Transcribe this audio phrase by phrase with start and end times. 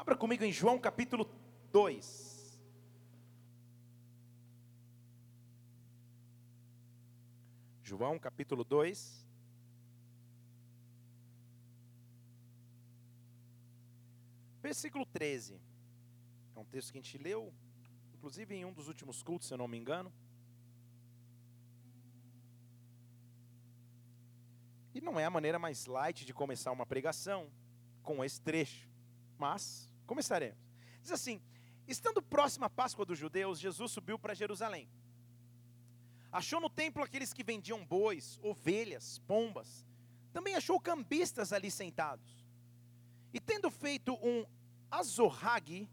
[0.00, 1.30] Abra comigo em João capítulo
[1.70, 2.58] 2.
[7.82, 9.28] João capítulo 2.
[14.62, 15.60] Versículo 13.
[16.56, 17.52] É um texto que a gente leu,
[18.14, 20.10] inclusive em um dos últimos cultos, se eu não me engano.
[24.94, 27.50] E não é a maneira mais light de começar uma pregação
[28.02, 28.88] com esse trecho,
[29.36, 30.58] mas começaremos.
[31.00, 31.40] Diz assim:
[31.86, 34.88] Estando próxima a Páscoa dos judeus, Jesus subiu para Jerusalém.
[36.32, 39.86] Achou no templo aqueles que vendiam bois, ovelhas, pombas.
[40.32, 42.44] Também achou cambistas ali sentados.
[43.32, 44.44] E tendo feito um
[44.90, 45.88] azorrague,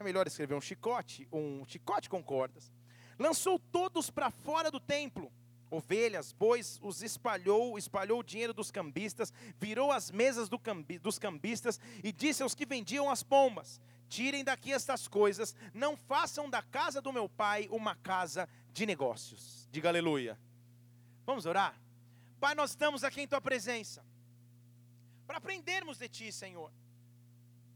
[0.00, 2.72] é melhor escrever um chicote, um chicote com cordas,
[3.16, 5.32] lançou todos para fora do templo
[5.72, 11.18] ovelhas, bois, os espalhou, espalhou o dinheiro dos cambistas, virou as mesas do cambi, dos
[11.18, 16.62] cambistas e disse aos que vendiam as pombas: Tirem daqui estas coisas, não façam da
[16.62, 19.66] casa do meu pai uma casa de negócios.
[19.72, 20.38] Diga aleluia.
[21.24, 21.80] Vamos orar?
[22.38, 24.04] Pai, nós estamos aqui em tua presença
[25.26, 26.70] para aprendermos de ti, Senhor.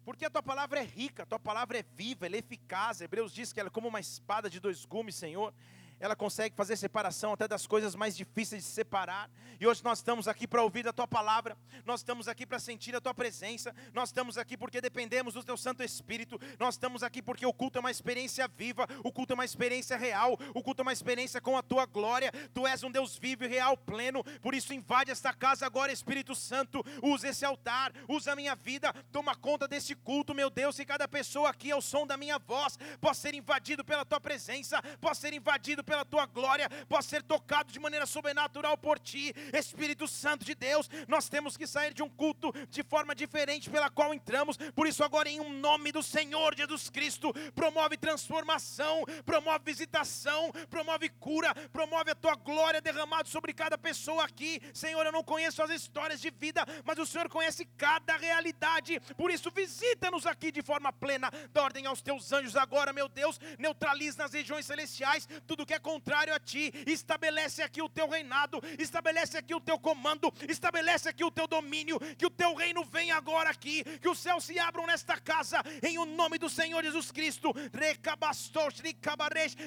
[0.05, 3.01] Porque a tua palavra é rica, a tua palavra é viva, ela é eficaz.
[3.01, 5.53] Hebreus diz que ela é como uma espada de dois gumes, Senhor
[5.99, 9.31] ela consegue fazer separação até das coisas mais difíceis de separar.
[9.59, 12.95] E hoje nós estamos aqui para ouvir a tua palavra, nós estamos aqui para sentir
[12.95, 17.23] a tua presença, nós estamos aqui porque dependemos do teu Santo Espírito, nós estamos aqui
[17.23, 20.83] porque o culto é uma experiência viva, o culto é uma experiência real, o culto
[20.83, 22.31] é uma experiência com a tua glória.
[22.53, 26.35] Tu és um Deus vivo e real, pleno, por isso invade esta casa agora, Espírito
[26.35, 26.85] Santo.
[27.03, 31.09] Usa esse altar, usa a minha vida, toma conta desse culto, meu Deus, e cada
[31.09, 35.33] pessoa aqui ao som da minha voz possa ser invadido pela tua presença, possa ser
[35.33, 40.55] invadido pela tua glória, possa ser tocado de maneira sobrenatural por ti, Espírito Santo de
[40.55, 40.91] Deus.
[41.07, 45.05] Nós temos que sair de um culto de forma diferente pela qual entramos, por isso,
[45.05, 52.11] agora, em um nome do Senhor Jesus Cristo, promove transformação, promove visitação, promove cura, promove
[52.11, 54.61] a tua glória derramada sobre cada pessoa aqui.
[54.75, 59.31] Senhor, eu não conheço as histórias de vida, mas o Senhor conhece cada realidade, por
[59.31, 64.23] isso, visita-nos aqui de forma plena, dá ordem aos teus anjos agora, meu Deus, neutraliza
[64.23, 65.29] nas regiões celestiais.
[65.47, 66.73] Tudo que é contrário a ti.
[66.87, 71.99] Estabelece aqui o teu reinado, estabelece aqui o teu comando, estabelece aqui o teu domínio.
[72.17, 75.99] Que o teu reino venha agora aqui, que os céus se abram nesta casa, em
[75.99, 77.53] o nome do Senhor Jesus Cristo.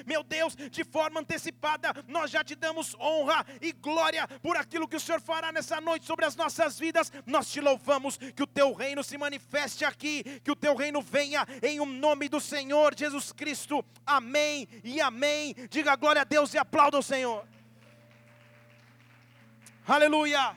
[0.06, 4.96] Meu Deus, de forma antecipada, nós já te damos honra e glória por aquilo que
[4.96, 7.12] o Senhor fará nessa noite sobre as nossas vidas.
[7.26, 11.46] Nós te louvamos, que o teu reino se manifeste aqui, que o teu reino venha
[11.62, 13.84] em o nome do Senhor Jesus Cristo.
[14.04, 15.54] Amém e amém.
[15.70, 17.46] Diga glória a Deus e aplauda o Senhor.
[19.86, 20.56] Aleluia.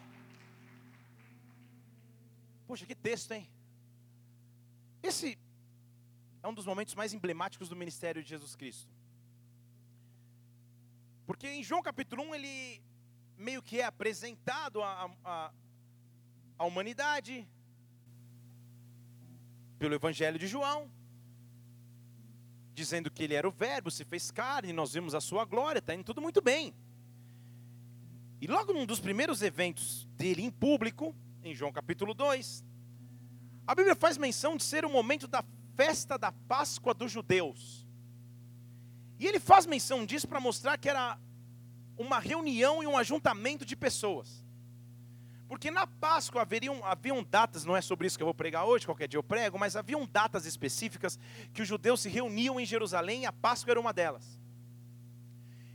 [2.66, 3.46] Poxa, que texto, hein?
[5.10, 5.38] Esse
[6.42, 8.90] é um dos momentos mais emblemáticos do ministério de Jesus Cristo.
[11.28, 12.82] Porque em João capítulo 1 ele
[13.38, 15.52] meio que é apresentado à, à,
[16.58, 17.48] à humanidade
[19.78, 20.90] pelo Evangelho de João
[22.74, 25.94] dizendo que ele era o Verbo, se fez carne, nós vimos a sua glória, está
[25.94, 26.74] indo tudo muito bem.
[28.42, 32.64] E logo num dos primeiros eventos dele em público, em João capítulo 2,
[33.66, 35.44] a Bíblia faz menção de ser o momento da
[35.76, 37.88] festa da Páscoa dos judeus.
[39.20, 41.18] E ele faz menção disso para mostrar que era
[41.98, 44.43] uma reunião e um ajuntamento de pessoas.
[45.54, 48.88] Porque na Páscoa haveriam, haviam datas, não é sobre isso que eu vou pregar hoje,
[48.88, 51.20] qualquer dia eu prego, mas haviam datas específicas
[51.54, 54.42] que os judeus se reuniam em Jerusalém e a Páscoa era uma delas.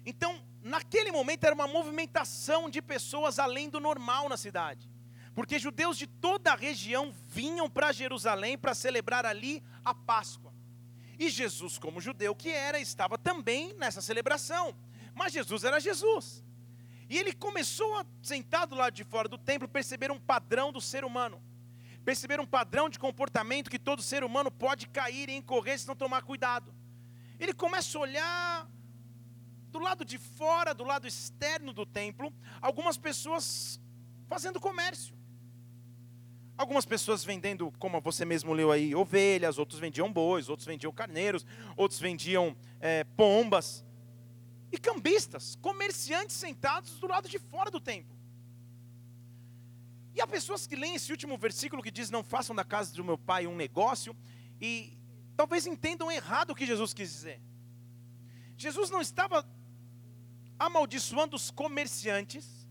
[0.04, 4.90] Então, naquele momento era uma movimentação de pessoas além do normal na cidade.
[5.32, 10.52] Porque judeus de toda a região vinham para Jerusalém para celebrar ali a Páscoa.
[11.16, 14.76] E Jesus, como judeu que era, estava também nessa celebração.
[15.14, 16.42] Mas Jesus era Jesus.
[17.08, 21.04] E ele começou a, sentado lá de fora do templo, perceber um padrão do ser
[21.04, 21.42] humano.
[22.04, 25.96] Perceber um padrão de comportamento que todo ser humano pode cair e incorrer se não
[25.96, 26.74] tomar cuidado.
[27.38, 28.70] Ele começa a olhar
[29.70, 33.80] do lado de fora, do lado externo do templo, algumas pessoas
[34.26, 35.16] fazendo comércio.
[36.56, 41.46] Algumas pessoas vendendo, como você mesmo leu aí, ovelhas, outros vendiam bois, outros vendiam carneiros,
[41.76, 43.84] outros vendiam é, pombas
[44.70, 48.16] e cambistas, comerciantes sentados do lado de fora do templo.
[50.14, 53.04] E há pessoas que leem esse último versículo que diz: Não façam da casa do
[53.04, 54.16] meu pai um negócio,
[54.60, 54.98] e
[55.36, 57.40] talvez entendam errado o que Jesus quis dizer.
[58.56, 59.48] Jesus não estava
[60.58, 62.66] amaldiçoando os comerciantes,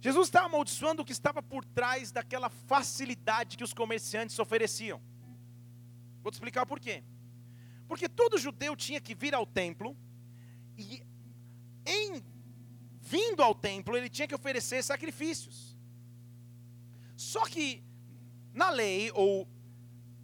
[0.00, 5.00] Jesus estava amaldiçoando o que estava por trás daquela facilidade que os comerciantes ofereciam.
[6.22, 7.04] Vou te explicar por quê.
[7.86, 9.96] Porque todo judeu tinha que vir ao templo
[10.76, 11.02] e
[11.86, 12.22] em
[13.00, 15.76] vindo ao templo ele tinha que oferecer sacrifícios.
[17.16, 17.82] Só que
[18.52, 19.48] na lei ou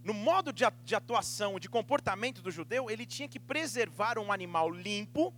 [0.02, 5.34] no modo de atuação, de comportamento do judeu, ele tinha que preservar um animal limpo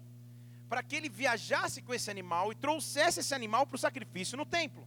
[0.69, 4.47] para que ele viajasse com esse animal e trouxesse esse animal para o sacrifício no
[4.47, 4.87] templo.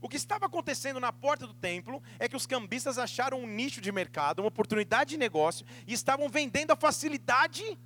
[0.00, 3.80] O que estava acontecendo na porta do templo é que os cambistas acharam um nicho
[3.80, 7.78] de mercado, uma oportunidade de negócio e estavam vendendo a facilidade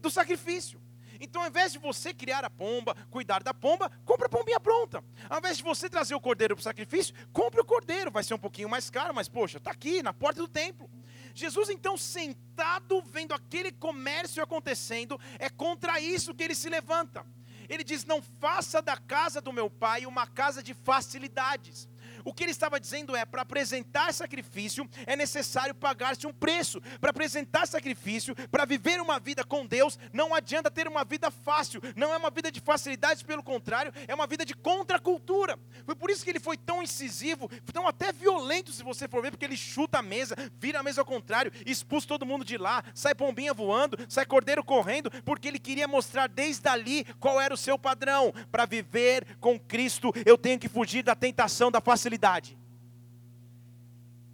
[0.00, 0.80] do sacrifício.
[1.20, 5.04] Então, ao invés de você criar a pomba, cuidar da pomba, compra a pombinha pronta.
[5.28, 8.10] Ao invés de você trazer o cordeiro para o sacrifício, compre o cordeiro.
[8.10, 10.90] Vai ser um pouquinho mais caro, mas poxa, está aqui na porta do templo.
[11.34, 17.24] Jesus, então, sentado, vendo aquele comércio acontecendo, é contra isso que ele se levanta.
[17.68, 21.86] Ele diz: Não faça da casa do meu pai uma casa de facilidades.
[22.24, 26.80] O que ele estava dizendo é: para apresentar sacrifício é necessário pagar-se um preço.
[27.00, 31.80] Para apresentar sacrifício, para viver uma vida com Deus, não adianta ter uma vida fácil.
[31.96, 35.58] Não é uma vida de facilidades, pelo contrário, é uma vida de contracultura.
[35.84, 39.30] Foi por isso que ele foi tão incisivo, tão até violento, se você for ver,
[39.30, 42.84] porque ele chuta a mesa, vira a mesa ao contrário, expulsa todo mundo de lá,
[42.94, 47.56] sai pombinha voando, sai cordeiro correndo, porque ele queria mostrar desde ali qual era o
[47.56, 48.32] seu padrão.
[48.50, 52.58] Para viver com Cristo, eu tenho que fugir da tentação da facilidade facilidade.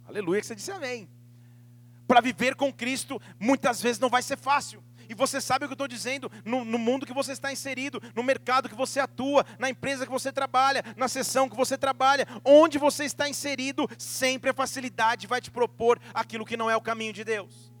[0.07, 1.07] Aleluia, que você disse amém.
[2.07, 4.83] Para viver com Cristo, muitas vezes não vai ser fácil.
[5.09, 8.01] E você sabe o que eu estou dizendo, no, no, mundo que você está inserido,
[8.13, 12.27] no mercado que você atua, na empresa que você trabalha, na sessão que você trabalha,
[12.43, 16.81] onde você está inserido, sempre a facilidade vai te propor aquilo que não é o
[16.81, 17.71] caminho de Deus.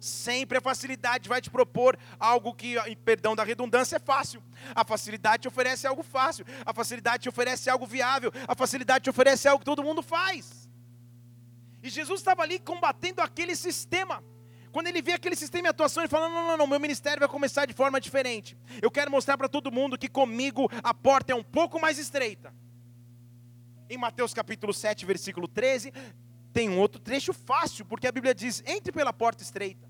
[0.00, 2.74] Sempre a facilidade vai te propor algo que,
[3.04, 4.42] perdão da redundância, é fácil.
[4.74, 6.46] A facilidade te oferece algo fácil.
[6.64, 8.32] A facilidade te oferece algo viável.
[8.48, 10.70] A facilidade te oferece algo que todo mundo faz.
[11.82, 14.24] E Jesus estava ali combatendo aquele sistema.
[14.72, 17.28] Quando ele vê aquele sistema de atuação, ele fala: não, não, não, meu ministério vai
[17.28, 18.56] começar de forma diferente.
[18.80, 22.54] Eu quero mostrar para todo mundo que comigo a porta é um pouco mais estreita.
[23.88, 25.92] Em Mateus capítulo 7, versículo 13,
[26.54, 29.89] tem um outro trecho fácil, porque a Bíblia diz: entre pela porta estreita.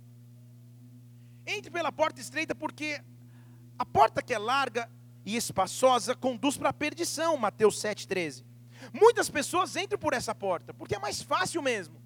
[1.50, 3.02] Entre pela porta estreita, porque
[3.76, 4.88] a porta que é larga
[5.26, 8.44] e espaçosa conduz para a perdição, Mateus 7,13.
[8.93, 12.00] Muitas pessoas entram por essa porta, porque é mais fácil mesmo.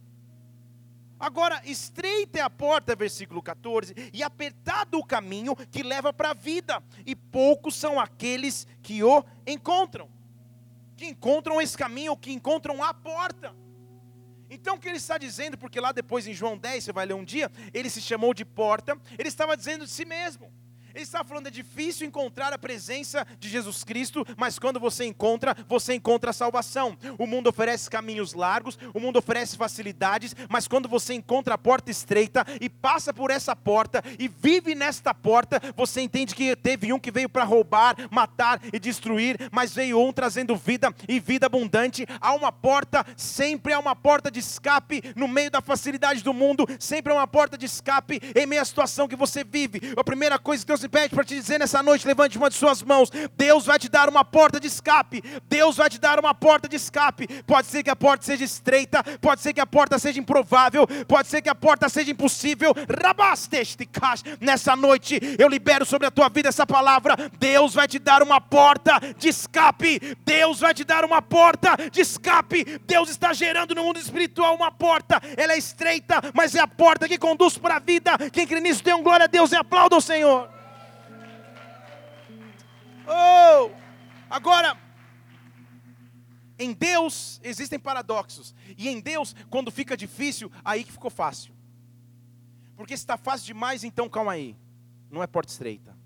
[1.20, 6.35] Agora, estreita é a porta, versículo 14, e apertado o caminho que leva para a
[6.35, 10.08] vida, e poucos são aqueles que o encontram,
[10.97, 13.55] que encontram esse caminho, que encontram a porta.
[14.50, 17.14] Então o que ele está dizendo, porque lá depois em João 10, você vai ler
[17.14, 20.52] um dia, ele se chamou de porta, ele estava dizendo de si mesmo.
[20.94, 25.56] Ele está falando, é difícil encontrar a presença de Jesus Cristo, mas quando você encontra,
[25.69, 26.96] você encontra a salvação.
[27.19, 31.91] O mundo oferece caminhos largos, o mundo oferece facilidades, mas quando você encontra a porta
[31.91, 37.00] estreita e passa por essa porta e vive nesta porta, você entende que teve um
[37.00, 42.06] que veio para roubar, matar e destruir, mas veio um trazendo vida e vida abundante.
[42.20, 46.69] Há uma porta, sempre há uma porta de escape no meio da facilidade do mundo,
[46.79, 49.93] sempre há uma porta de escape em meio à situação que você vive.
[49.97, 52.57] A primeira coisa que Deus se pede para te dizer nessa noite: levante uma de
[52.57, 53.11] suas mãos.
[53.37, 55.23] Deus vai te dar uma porta de escape.
[55.49, 57.27] Deus vai te dar uma porta de escape.
[57.45, 61.29] Pode ser que a porta seja estreita, pode ser que a porta seja improvável, pode
[61.29, 62.75] ser que a porta seja impossível.
[63.03, 63.88] Rabasteste
[64.41, 67.17] Nessa noite eu libero sobre a tua vida essa palavra.
[67.38, 70.17] Deus vai te dar uma porta de escape.
[70.25, 72.79] Deus vai te dar uma porta de escape.
[72.85, 75.21] Deus está gerando no mundo espiritual uma porta.
[75.37, 78.19] Ela é estreita, mas é a porta que conduz para a vida.
[78.31, 80.63] Quem crê nisso, dê um glória a Deus e aplauda o Senhor.
[83.06, 83.70] Oh!
[84.28, 84.78] Agora,
[86.58, 88.54] em Deus existem paradoxos.
[88.76, 91.54] E em Deus, quando fica difícil, aí que ficou fácil.
[92.76, 94.56] Porque se está fácil demais, então calma aí.
[95.11, 95.96] Não é porta estreita.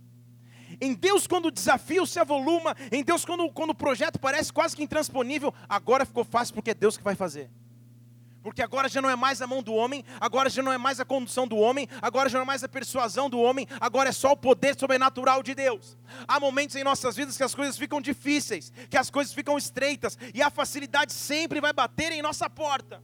[0.80, 4.76] Em Deus, quando o desafio se avoluma, em Deus, quando, quando o projeto parece quase
[4.76, 7.50] que intransponível, agora ficou fácil porque é Deus que vai fazer.
[8.48, 10.98] Porque agora já não é mais a mão do homem, agora já não é mais
[10.98, 14.12] a condução do homem, agora já não é mais a persuasão do homem, agora é
[14.12, 15.98] só o poder sobrenatural de Deus.
[16.26, 20.16] Há momentos em nossas vidas que as coisas ficam difíceis, que as coisas ficam estreitas,
[20.32, 23.02] e a facilidade sempre vai bater em nossa porta.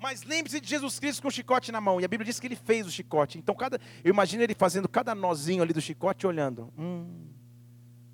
[0.00, 2.00] Mas lembre-se de Jesus Cristo com o chicote na mão.
[2.00, 3.36] E a Bíblia diz que ele fez o chicote.
[3.36, 6.72] Então, cada, eu imagino ele fazendo cada nozinho ali do chicote, olhando.
[6.78, 7.26] Hum,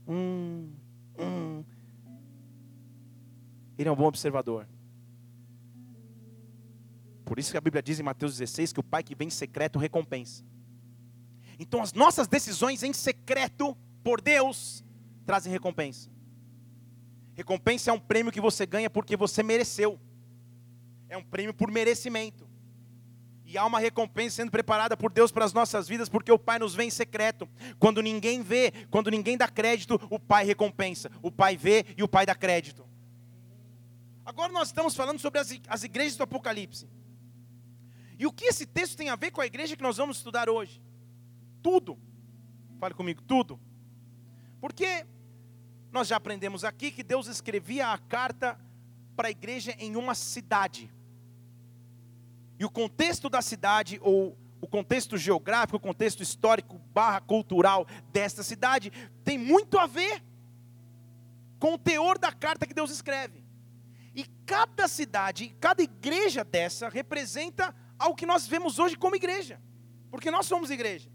[0.09, 0.73] hum,
[1.17, 1.65] hum.
[3.79, 4.67] Ele é um bom observador.
[7.31, 9.31] Por isso que a Bíblia diz em Mateus 16 que o Pai que vem em
[9.31, 10.43] secreto recompensa.
[11.61, 14.85] Então as nossas decisões em secreto por Deus
[15.25, 16.11] trazem recompensa.
[17.35, 19.97] Recompensa é um prêmio que você ganha porque você mereceu.
[21.09, 22.49] É um prêmio por merecimento.
[23.47, 26.59] E há uma recompensa sendo preparada por Deus para as nossas vidas, porque o Pai
[26.59, 27.49] nos vê em secreto.
[27.79, 31.09] Quando ninguém vê, quando ninguém dá crédito, o Pai recompensa.
[31.23, 32.85] O Pai vê e o Pai dá crédito.
[34.25, 36.89] Agora nós estamos falando sobre as, as igrejas do Apocalipse.
[38.21, 40.51] E o que esse texto tem a ver com a igreja que nós vamos estudar
[40.51, 40.79] hoje?
[41.63, 41.99] Tudo.
[42.79, 43.59] Fale comigo, tudo.
[44.61, 45.07] Porque
[45.91, 48.61] nós já aprendemos aqui que Deus escrevia a carta
[49.17, 50.93] para a igreja em uma cidade.
[52.59, 58.43] E o contexto da cidade, ou o contexto geográfico, o contexto histórico barra cultural desta
[58.43, 58.93] cidade,
[59.25, 60.23] tem muito a ver
[61.59, 63.43] com o teor da carta que Deus escreve.
[64.15, 69.61] E cada cidade, cada igreja dessa representa algo que nós vemos hoje como igreja.
[70.11, 71.09] Porque nós somos igreja.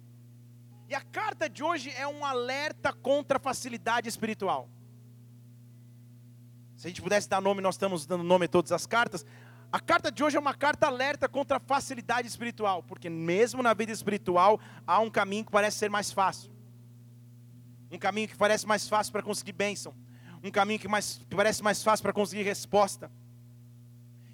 [0.87, 4.69] E a carta de hoje é um alerta contra a facilidade espiritual.
[6.77, 9.25] Se a gente pudesse dar nome, nós estamos dando nome a todas as cartas.
[9.71, 13.73] A carta de hoje é uma carta alerta contra a facilidade espiritual, porque mesmo na
[13.73, 16.53] vida espiritual há um caminho que parece ser mais fácil.
[17.91, 19.93] Um caminho que parece mais fácil para conseguir bênção
[20.47, 23.11] um caminho que, mais, que parece mais fácil para conseguir resposta.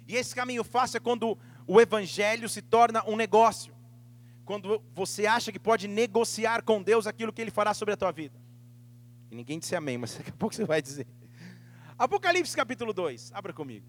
[0.06, 3.74] E esse caminho fácil é quando o evangelho se torna um negócio.
[4.44, 8.10] Quando você acha que pode negociar com Deus aquilo que ele fará sobre a tua
[8.10, 8.40] vida.
[9.30, 11.06] E ninguém disse amém, mas daqui a pouco você vai dizer.
[11.98, 13.86] Apocalipse capítulo 2, abra comigo.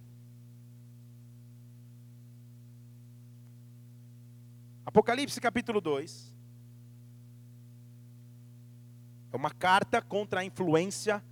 [4.86, 6.34] Apocalipse capítulo 2.
[9.32, 11.24] É uma carta contra a influência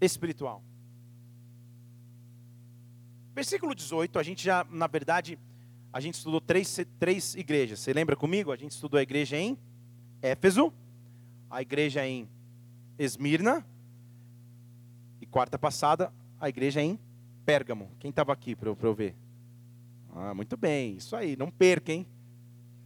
[0.00, 0.62] espiritual.
[3.36, 5.38] Versículo 18, a gente já, na verdade,
[5.92, 7.80] a gente estudou três, três igrejas.
[7.80, 8.50] Você lembra comigo?
[8.50, 9.58] A gente estudou a igreja em
[10.22, 10.72] Éfeso,
[11.50, 12.26] a igreja em
[12.98, 13.62] Esmirna,
[15.20, 16.98] e quarta passada, a igreja em
[17.44, 17.90] Pérgamo.
[18.00, 19.14] Quem estava aqui para eu, eu ver?
[20.14, 22.06] Ah, muito bem, isso aí, não perca, hein?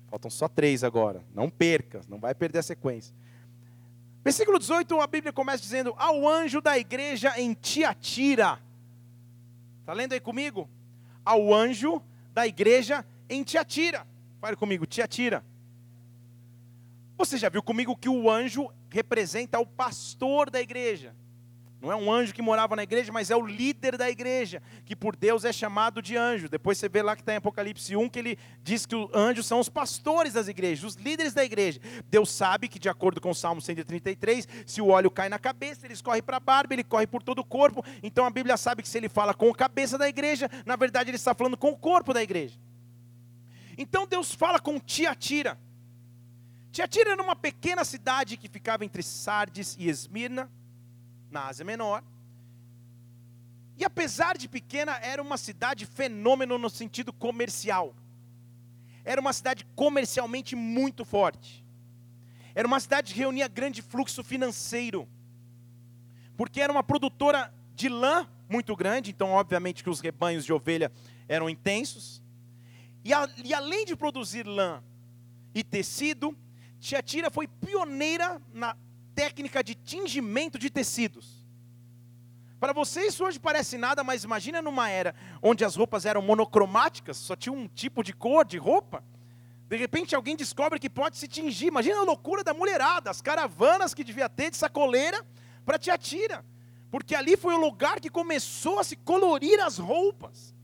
[0.08, 1.24] Faltam só três agora.
[1.32, 3.14] Não perca, não vai perder a sequência.
[4.24, 8.58] Versículo 18, a Bíblia começa dizendo: Ao anjo da igreja em Tiatira.
[9.90, 10.70] Está lendo aí comigo?
[11.24, 12.00] Ao anjo
[12.32, 14.06] da igreja em Tiatira.
[14.40, 15.44] Fale comigo, Tiatira.
[17.18, 21.12] Você já viu comigo que o anjo representa o pastor da igreja?
[21.80, 24.94] Não é um anjo que morava na igreja, mas é o líder da igreja, que
[24.94, 26.46] por Deus é chamado de anjo.
[26.46, 29.46] Depois você vê lá que está em Apocalipse 1 que ele diz que os anjos
[29.46, 31.80] são os pastores das igrejas, os líderes da igreja.
[32.10, 35.86] Deus sabe que, de acordo com o Salmo 133, se o óleo cai na cabeça,
[35.86, 37.82] ele escorre para a barba, ele corre por todo o corpo.
[38.02, 41.08] Então a Bíblia sabe que se ele fala com a cabeça da igreja, na verdade
[41.08, 42.60] ele está falando com o corpo da igreja.
[43.78, 45.58] Então Deus fala com Tiatira.
[46.70, 50.50] Tiatira era uma pequena cidade que ficava entre Sardes e Esmirna
[51.30, 52.02] na Ásia Menor.
[53.76, 57.94] E apesar de pequena, era uma cidade fenômeno no sentido comercial.
[59.04, 61.64] Era uma cidade comercialmente muito forte.
[62.54, 65.08] Era uma cidade que reunia grande fluxo financeiro.
[66.36, 70.92] Porque era uma produtora de lã muito grande, então obviamente que os rebanhos de ovelha
[71.28, 72.22] eram intensos.
[73.04, 74.82] E, a, e além de produzir lã
[75.54, 76.36] e tecido,
[76.80, 78.76] Tiatira foi pioneira na
[79.14, 81.40] técnica de tingimento de tecidos.
[82.60, 87.16] Para você isso hoje parece nada, mas imagina numa era onde as roupas eram monocromáticas,
[87.16, 89.02] só tinha um tipo de cor de roupa.
[89.66, 91.66] De repente alguém descobre que pode se tingir.
[91.68, 95.24] Imagina a loucura da mulherada, as caravanas que devia ter de sacoleira
[95.64, 96.44] para te atira.
[96.90, 100.54] Porque ali foi o lugar que começou a se colorir as roupas.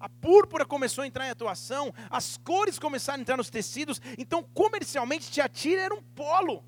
[0.00, 4.00] A púrpura começou a entrar em atuação, as cores começaram a entrar nos tecidos.
[4.18, 6.64] Então, comercialmente, Tiatira era um polo.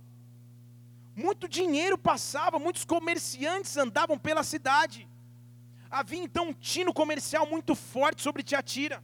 [1.16, 5.08] Muito dinheiro passava, muitos comerciantes andavam pela cidade.
[5.90, 9.02] Havia então um tino comercial muito forte sobre Tiatira.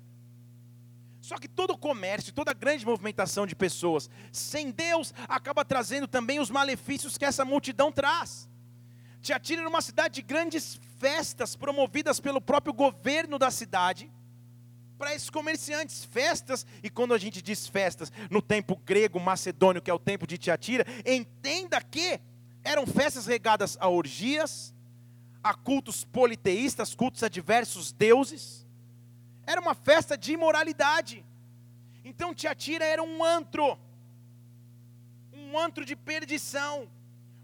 [1.22, 6.38] Só que todo o comércio, toda grande movimentação de pessoas, sem Deus, acaba trazendo também
[6.38, 8.46] os malefícios que essa multidão traz.
[9.22, 14.12] Tiatira era uma cidade de grandes festas promovidas pelo próprio governo da cidade
[15.02, 19.90] para esses comerciantes, festas, e quando a gente diz festas no tempo grego macedônio, que
[19.90, 22.20] é o tempo de Tiatira, entenda que
[22.62, 24.72] eram festas regadas a orgias,
[25.42, 28.64] a cultos politeístas, cultos a diversos deuses.
[29.44, 31.24] Era uma festa de imoralidade.
[32.04, 33.76] Então Tiatira era um antro,
[35.32, 36.88] um antro de perdição,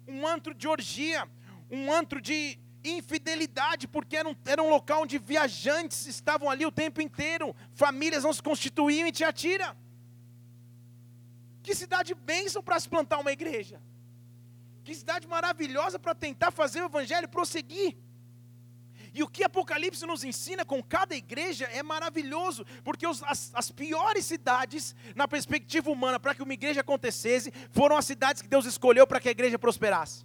[0.07, 1.29] um antro de orgia,
[1.69, 6.73] um antro de infidelidade, porque era um, era um local onde viajantes estavam ali o
[6.73, 9.77] tempo inteiro, famílias não se constituíam e te atira.
[11.63, 13.81] Que cidade bênção para se plantar uma igreja.
[14.85, 17.97] Que cidade maravilhosa para tentar fazer o evangelho prosseguir.
[19.13, 23.71] E o que Apocalipse nos ensina com cada igreja é maravilhoso, porque os, as, as
[23.71, 28.65] piores cidades, na perspectiva humana, para que uma igreja acontecesse, foram as cidades que Deus
[28.65, 30.25] escolheu para que a igreja prosperasse.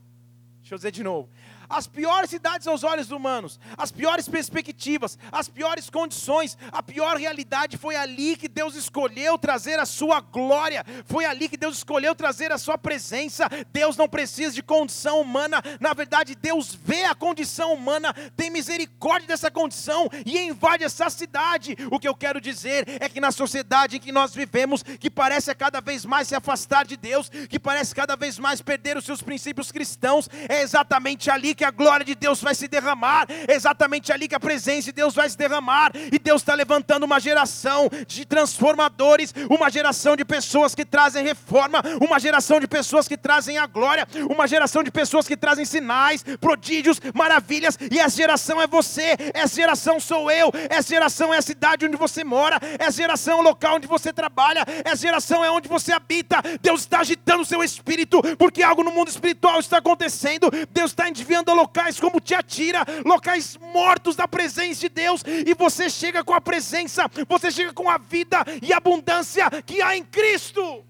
[0.62, 1.29] Deixa eu dizer de novo
[1.73, 7.77] as piores cidades aos olhos humanos, as piores perspectivas, as piores condições, a pior realidade
[7.77, 12.51] foi ali que Deus escolheu trazer a sua glória, foi ali que Deus escolheu trazer
[12.51, 13.49] a sua presença.
[13.71, 19.27] Deus não precisa de condição humana, na verdade, Deus vê a condição humana, tem misericórdia
[19.27, 21.75] dessa condição e invade essa cidade.
[21.89, 25.53] O que eu quero dizer é que na sociedade em que nós vivemos, que parece
[25.55, 29.21] cada vez mais se afastar de Deus, que parece cada vez mais perder os seus
[29.21, 34.12] princípios cristãos, é exatamente ali que que a glória de Deus vai se derramar, exatamente
[34.12, 37.89] ali que a presença de Deus vai se derramar, e Deus está levantando uma geração
[38.05, 43.58] de transformadores, uma geração de pessoas que trazem reforma, uma geração de pessoas que trazem
[43.58, 48.67] a glória, uma geração de pessoas que trazem sinais, prodígios, maravilhas, e essa geração é
[48.67, 53.38] você, essa geração sou eu, essa geração é a cidade onde você mora, essa geração
[53.38, 56.41] é o local onde você trabalha, essa geração é onde você habita.
[56.62, 61.08] Deus está agitando o seu espírito, porque algo no mundo espiritual está acontecendo, Deus está
[61.08, 66.23] enviando a locais como te atira, locais mortos da presença de Deus, e você chega
[66.23, 70.85] com a presença, você chega com a vida e abundância que há em Cristo.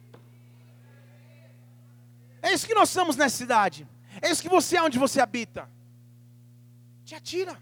[2.41, 3.87] É isso que nós somos nessa cidade.
[4.21, 5.69] É isso que você é onde você habita.
[7.05, 7.57] Te atira.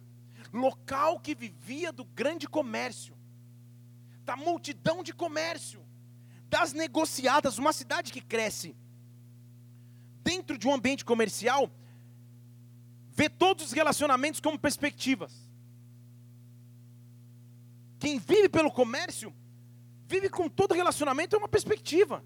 [0.51, 3.15] Local que vivia do grande comércio,
[4.25, 5.81] da multidão de comércio,
[6.49, 8.75] das negociadas, uma cidade que cresce
[10.23, 11.71] dentro de um ambiente comercial,
[13.11, 15.33] vê todos os relacionamentos como perspectivas.
[17.99, 19.33] Quem vive pelo comércio,
[20.07, 22.23] vive com todo relacionamento é uma perspectiva.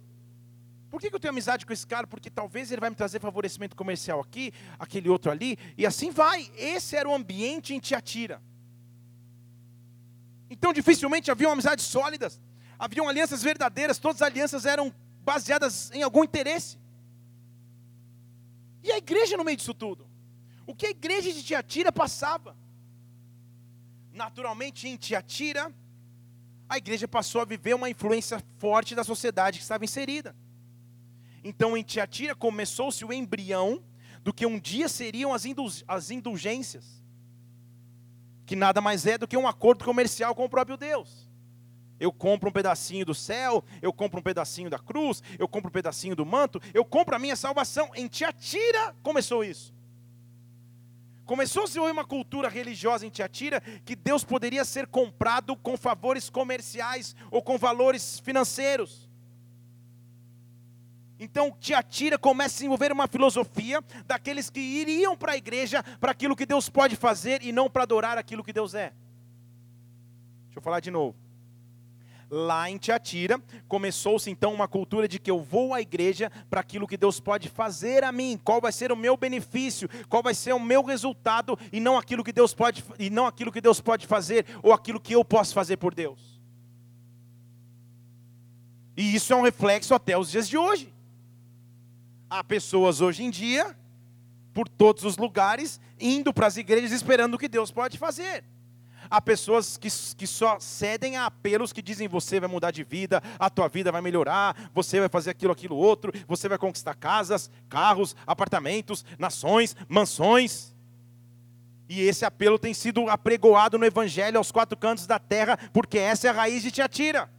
[0.90, 2.08] Por que, eu tenho amizade com esse cara?
[2.08, 6.50] Porque talvez ele vai me trazer favorecimento comercial aqui, aquele outro ali, e assim vai.
[6.56, 8.42] Esse era o ambiente em Tiatira.
[10.50, 12.40] Então, dificilmente haviam amizades sólidas,
[12.80, 16.80] haviam alianças verdadeiras, todas as alianças eram baseadas em algum interesse.
[18.82, 20.08] E a igreja no meio disso tudo?
[20.66, 22.58] O que a igreja de Tiatira passava?
[24.12, 25.74] Naturalmente, em Tiatira,
[26.68, 30.36] a igreja passou a viver uma influência forte da sociedade que estava inserida.
[31.44, 33.84] Então, em Tiatira, começou-se o embrião
[34.24, 35.44] do que um dia seriam as,
[35.88, 37.04] as indulgências,
[38.46, 41.30] que nada mais é do que um acordo comercial com o próprio Deus.
[42.00, 45.72] Eu compro um pedacinho do céu, eu compro um pedacinho da cruz, eu compro um
[45.72, 47.92] pedacinho do manto, eu compro a minha salvação.
[47.96, 49.75] Em Tiatira começou isso.
[51.26, 55.76] Começou a se ouvir uma cultura religiosa em Tiatira que Deus poderia ser comprado com
[55.76, 59.10] favores comerciais ou com valores financeiros.
[61.20, 66.36] Então Tiatira começa a desenvolver uma filosofia daqueles que iriam para a igreja para aquilo
[66.36, 68.94] que Deus pode fazer e não para adorar aquilo que Deus é.
[70.46, 71.25] Deixa eu falar de novo
[72.36, 76.86] lá em Tiatira, começou-se então uma cultura de que eu vou à igreja para aquilo
[76.86, 80.52] que Deus pode fazer a mim, qual vai ser o meu benefício, qual vai ser
[80.52, 84.06] o meu resultado e não aquilo que Deus pode e não aquilo que Deus pode
[84.06, 86.42] fazer ou aquilo que eu posso fazer por Deus.
[88.98, 90.94] E isso é um reflexo até os dias de hoje.
[92.30, 93.78] Há pessoas hoje em dia
[94.54, 98.44] por todos os lugares indo para as igrejas esperando o que Deus pode fazer.
[99.10, 103.22] Há pessoas que, que só cedem a apelos que dizem você vai mudar de vida,
[103.40, 107.50] a tua vida vai melhorar, você vai fazer aquilo, aquilo, outro, você vai conquistar casas,
[107.70, 110.76] carros, apartamentos, nações, mansões.
[111.88, 116.28] E esse apelo tem sido apregoado no Evangelho aos quatro cantos da terra, porque essa
[116.28, 117.30] é a raiz de Tiatira.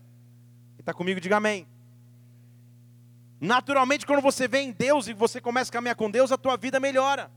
[0.78, 1.66] Está comigo, diga amém.
[3.40, 6.56] Naturalmente, quando você vem em Deus e você começa a caminhar com Deus, a tua
[6.56, 7.30] vida melhora.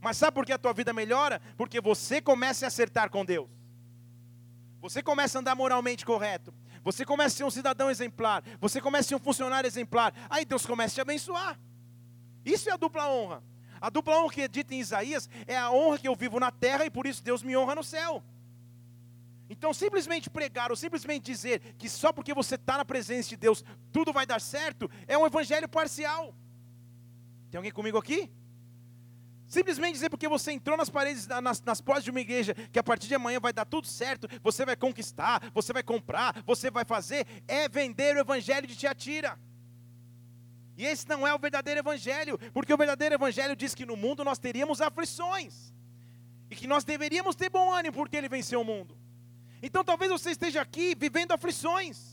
[0.00, 1.40] Mas sabe por que a tua vida melhora?
[1.56, 3.48] Porque você começa a acertar com Deus.
[4.80, 6.54] Você começa a andar moralmente correto.
[6.82, 8.42] Você começa a ser um cidadão exemplar.
[8.58, 10.14] Você começa a ser um funcionário exemplar.
[10.30, 11.60] Aí Deus começa a te abençoar.
[12.44, 13.42] Isso é a dupla honra.
[13.80, 16.50] A dupla honra que é dita em Isaías é a honra que eu vivo na
[16.50, 18.22] terra e por isso Deus me honra no céu.
[19.50, 23.64] Então, simplesmente pregar ou simplesmente dizer que só porque você está na presença de Deus
[23.92, 26.34] tudo vai dar certo é um evangelho parcial.
[27.50, 28.30] Tem alguém comigo aqui?
[29.50, 32.84] Simplesmente dizer porque você entrou nas paredes, nas, nas portas de uma igreja, que a
[32.84, 36.84] partir de amanhã vai dar tudo certo, você vai conquistar, você vai comprar, você vai
[36.84, 39.36] fazer, é vender o evangelho de Tiatira.
[40.76, 44.22] E esse não é o verdadeiro evangelho, porque o verdadeiro evangelho diz que no mundo
[44.22, 45.74] nós teríamos aflições,
[46.48, 48.96] e que nós deveríamos ter bom ânimo porque ele venceu o mundo.
[49.60, 52.09] Então talvez você esteja aqui vivendo aflições.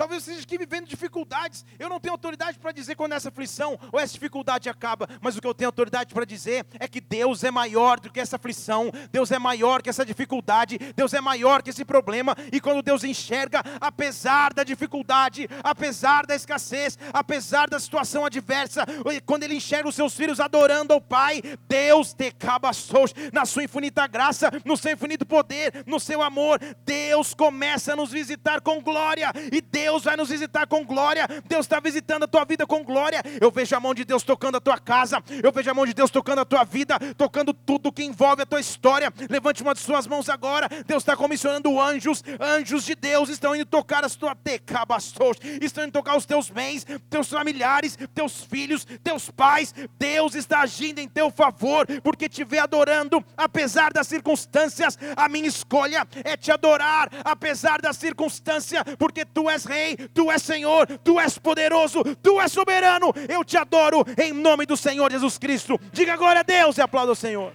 [0.00, 1.62] Talvez você esteja vivendo dificuldades.
[1.78, 5.42] Eu não tenho autoridade para dizer quando essa aflição ou essa dificuldade acaba, mas o
[5.42, 8.90] que eu tenho autoridade para dizer é que Deus é maior do que essa aflição,
[9.12, 12.34] Deus é maior que essa dificuldade, Deus é maior que esse problema.
[12.50, 18.86] E quando Deus enxerga, apesar da dificuldade, apesar da escassez, apesar da situação adversa,
[19.26, 24.06] quando Ele enxerga os seus filhos adorando ao Pai, Deus te cabaçou na sua infinita
[24.06, 26.58] graça, no seu infinito poder, no seu amor.
[26.86, 31.26] Deus começa a nos visitar com glória e Deus Deus vai nos visitar com glória.
[31.48, 33.20] Deus está visitando a tua vida com glória.
[33.40, 35.20] Eu vejo a mão de Deus tocando a tua casa.
[35.42, 38.46] Eu vejo a mão de Deus tocando a tua vida, tocando tudo que envolve a
[38.46, 39.12] tua história.
[39.28, 40.68] Levante uma de suas mãos agora.
[40.86, 42.22] Deus está comissionando anjos.
[42.40, 46.86] Anjos de Deus estão indo tocar as tuas tecabastos, estão indo tocar os teus bens,
[47.10, 49.74] teus familiares, teus filhos, teus pais.
[49.98, 54.96] Deus está agindo em teu favor, porque te vê adorando, apesar das circunstâncias.
[55.16, 59.79] A minha escolha é te adorar, apesar da circunstância, porque tu és rei
[60.12, 63.12] Tu és Senhor, Tu és poderoso, Tu és soberano.
[63.28, 65.78] Eu te adoro em nome do Senhor Jesus Cristo.
[65.92, 67.52] Diga glória a Deus e aplauda o Senhor.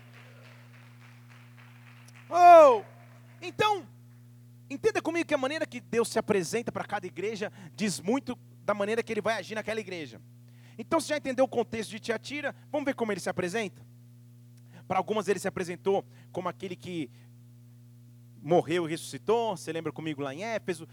[2.30, 2.82] Oh,
[3.42, 3.86] então,
[4.70, 8.74] entenda comigo que a maneira que Deus se apresenta para cada igreja diz muito da
[8.74, 10.20] maneira que Ele vai agir naquela igreja.
[10.78, 12.54] Então, você já entendeu o contexto de Tiatira?
[12.72, 13.82] Vamos ver como ele se apresenta?
[14.88, 17.10] Para algumas, ele se apresentou como aquele que
[18.42, 19.56] morreu e ressuscitou.
[19.56, 20.88] Você lembra comigo lá em Éfeso?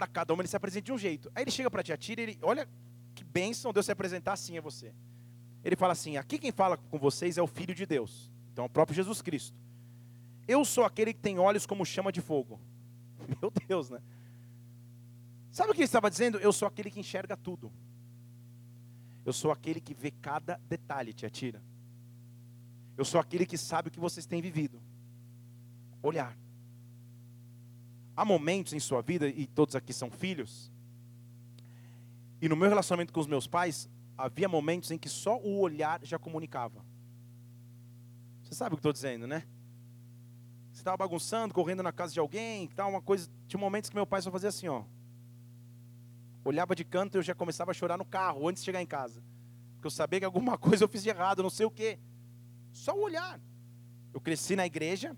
[0.00, 1.30] Para cada uma ele se apresenta de um jeito.
[1.34, 2.66] Aí ele chega para Tiatira e ele, olha
[3.14, 4.94] que bênção Deus se apresentar assim a você.
[5.62, 8.66] Ele fala assim: aqui quem fala com vocês é o Filho de Deus, então é
[8.66, 9.58] o próprio Jesus Cristo.
[10.48, 12.58] Eu sou aquele que tem olhos como chama de fogo.
[13.42, 14.00] Meu Deus, né?
[15.52, 16.38] Sabe o que ele estava dizendo?
[16.38, 17.70] Eu sou aquele que enxerga tudo.
[19.22, 21.62] Eu sou aquele que vê cada detalhe, Tiatira.
[22.96, 24.80] Eu sou aquele que sabe o que vocês têm vivido.
[26.02, 26.34] Olhar.
[28.20, 30.70] Há momentos em sua vida, e todos aqui são filhos,
[32.38, 36.04] e no meu relacionamento com os meus pais, havia momentos em que só o olhar
[36.04, 36.84] já comunicava.
[38.42, 39.44] Você sabe o que estou dizendo, né?
[40.70, 43.26] Você estava bagunçando, correndo na casa de alguém, tal, uma coisa.
[43.48, 44.84] Tinha momentos que meu pai só fazia assim, ó.
[46.44, 48.86] Olhava de canto e eu já começava a chorar no carro antes de chegar em
[48.86, 49.24] casa.
[49.76, 51.98] Porque eu sabia que alguma coisa eu fiz de errado, não sei o quê.
[52.70, 53.40] Só o olhar.
[54.12, 55.16] Eu cresci na igreja,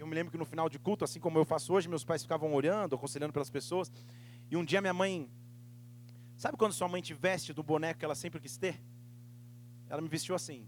[0.00, 2.22] eu me lembro que no final de culto, assim como eu faço hoje, meus pais
[2.22, 3.92] ficavam orando, aconselhando pelas pessoas.
[4.50, 5.30] E um dia minha mãe,
[6.36, 8.80] sabe quando sua mãe te veste do boneco que ela sempre quis ter?
[9.90, 10.66] Ela me vestiu assim: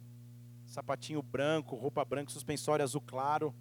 [0.67, 3.55] sapatinho branco, roupa branca, suspensório azul claro,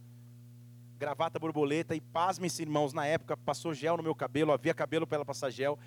[0.98, 1.96] gravata borboleta.
[1.96, 5.50] E pasme-se, irmãos, na época passou gel no meu cabelo, havia cabelo para ela passar
[5.50, 5.80] gel.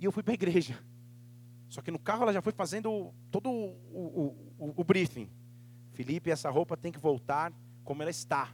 [0.00, 0.76] E eu fui para a igreja.
[1.68, 5.30] Só que no carro ela já foi fazendo todo o, o, o, o briefing.
[5.92, 7.52] Felipe, essa roupa tem que voltar
[7.84, 8.50] como ela está.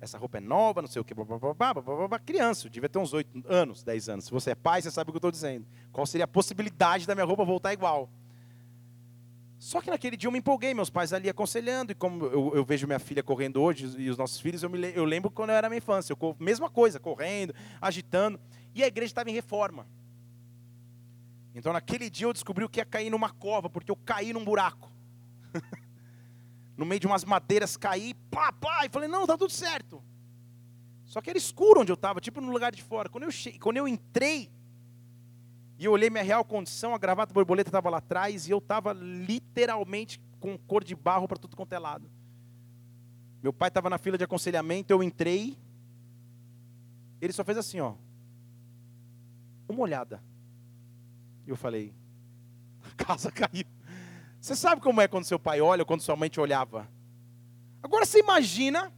[0.00, 2.70] Essa roupa é nova, não sei o que, blá, blá, blá, blá, blá, criança, eu
[2.70, 4.24] devia ter uns 8 anos, 10 anos.
[4.26, 5.66] Se você é pai, você sabe o que eu estou dizendo.
[5.90, 8.10] Qual seria a possibilidade da minha roupa voltar igual?
[9.58, 12.64] Só que naquele dia eu me empolguei, meus pais ali aconselhando, e como eu, eu
[12.64, 15.56] vejo minha filha correndo hoje, e os nossos filhos, eu, me, eu lembro quando eu
[15.56, 18.38] era minha infância, eu, mesma coisa, correndo, agitando,
[18.74, 19.86] e a igreja estava em reforma.
[21.54, 24.44] Então naquele dia eu descobri o que ia cair numa cova, porque eu caí num
[24.44, 24.92] buraco.
[26.76, 30.02] no meio de umas madeiras, caí, pá, pá, e falei, não, tá tudo certo.
[31.04, 33.08] Só que era escuro onde eu estava, tipo no lugar de fora.
[33.08, 33.58] Quando eu, che...
[33.58, 34.50] Quando eu entrei,
[35.78, 38.92] e eu olhei minha real condição, a gravata borboleta estava lá atrás, e eu estava
[38.92, 42.10] literalmente com cor de barro para tudo quanto é lado.
[43.42, 45.56] Meu pai estava na fila de aconselhamento, eu entrei,
[47.20, 47.94] ele só fez assim, ó,
[49.68, 50.22] uma olhada.
[51.46, 51.94] E eu falei,
[52.82, 53.75] a casa caiu.
[54.46, 56.88] Você sabe como é quando seu pai olha ou quando sua mãe te olhava?
[57.82, 58.92] Agora você imagina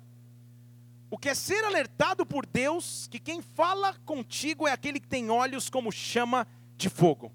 [1.11, 5.31] o que é ser alertado por Deus que quem fala contigo é aquele que tem
[5.31, 7.33] olhos como chama de fogo.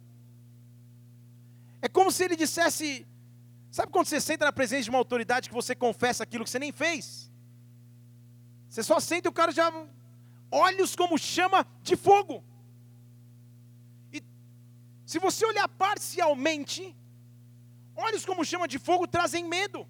[1.82, 3.08] É como se ele dissesse:
[3.71, 6.60] Sabe quando você senta na presença de uma autoridade que você confessa aquilo que você
[6.60, 7.32] nem fez?
[8.69, 9.73] Você só sente o cara já
[10.52, 12.43] olhos como chama de fogo.
[14.13, 14.21] E
[15.04, 16.95] se você olhar parcialmente,
[17.95, 19.88] Olhos como chama de fogo trazem medo.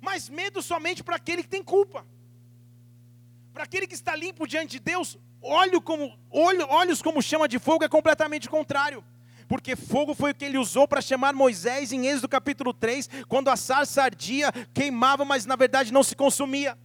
[0.00, 2.06] Mas medo somente para aquele que tem culpa.
[3.52, 7.58] Para aquele que está limpo diante de Deus, olho como, olho, olhos como chama de
[7.58, 9.04] fogo é completamente contrário.
[9.48, 13.48] Porque fogo foi o que ele usou para chamar Moisés em Êxodo capítulo 3, quando
[13.48, 16.76] a sarça ardia, queimava, mas na verdade não se consumia.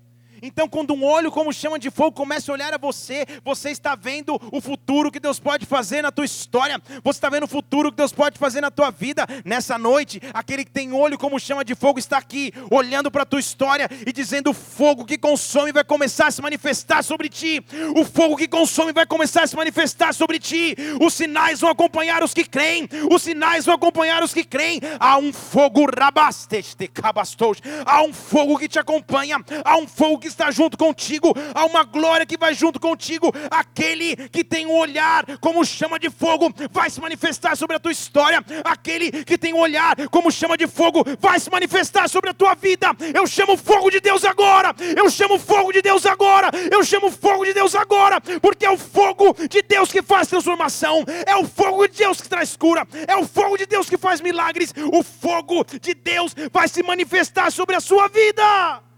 [0.42, 3.94] Então, quando um olho como chama de fogo começa a olhar a você, você está
[3.94, 7.92] vendo o futuro que Deus pode fazer na tua história, você está vendo o futuro
[7.92, 9.28] que Deus pode fazer na tua vida.
[9.46, 13.26] Nessa noite, aquele que tem olho como chama de fogo está aqui, olhando para a
[13.26, 17.64] tua história e dizendo: o fogo que consome vai começar a se manifestar sobre ti,
[17.96, 22.24] o fogo que consome vai começar a se manifestar sobre ti, os sinais vão acompanhar
[22.24, 24.82] os que creem, os sinais vão acompanhar os que creem.
[25.00, 30.31] Há um fogo rabasteste, cabastos, há um fogo que te acompanha, há um fogo que
[30.32, 33.32] está junto contigo, há uma glória que vai junto contigo.
[33.50, 37.92] Aquele que tem um olhar como chama de fogo vai se manifestar sobre a tua
[37.92, 38.44] história.
[38.64, 42.56] Aquele que tem um olhar como chama de fogo vai se manifestar sobre a tua
[42.56, 42.88] vida.
[43.14, 44.74] Eu chamo o fogo de Deus agora.
[44.96, 46.50] Eu chamo o fogo de Deus agora.
[46.72, 50.28] Eu chamo o fogo de Deus agora, porque é o fogo de Deus que faz
[50.28, 51.04] transformação.
[51.26, 52.88] É o fogo de Deus que traz cura.
[53.08, 54.74] É o fogo de Deus que faz milagres.
[54.92, 58.91] O fogo de Deus vai se manifestar sobre a sua vida.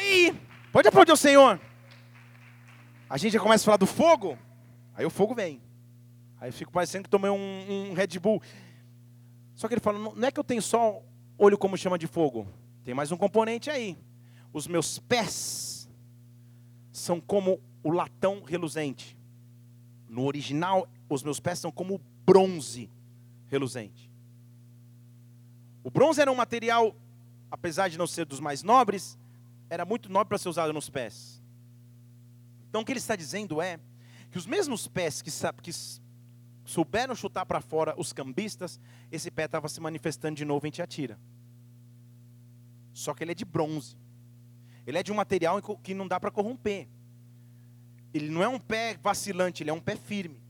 [0.00, 0.34] Aí,
[0.72, 1.60] pode aplaudir o Senhor.
[3.08, 4.38] A gente já começa a falar do fogo,
[4.94, 5.60] aí o fogo vem.
[6.40, 8.42] Aí eu fico parecendo que tomei um, um Red Bull.
[9.54, 11.02] Só que ele fala, não é que eu tenho só
[11.36, 12.48] olho como chama de fogo.
[12.82, 13.98] Tem mais um componente aí.
[14.54, 15.86] Os meus pés
[16.90, 19.18] são como o latão reluzente.
[20.08, 22.90] No original, os meus pés são como bronze
[23.48, 24.10] reluzente.
[25.84, 26.96] O bronze era um material,
[27.50, 29.18] apesar de não ser dos mais nobres,
[29.70, 31.40] era muito nobre para ser usado nos pés.
[32.68, 33.78] Então o que ele está dizendo é
[34.30, 35.30] que os mesmos pés que,
[35.62, 35.70] que
[36.64, 38.80] souberam chutar para fora os cambistas,
[39.10, 41.18] esse pé estava se manifestando de novo em Tiatira.
[42.92, 43.96] Só que ele é de bronze.
[44.86, 46.88] Ele é de um material que não dá para corromper.
[48.12, 50.42] Ele não é um pé vacilante, ele é um pé firme.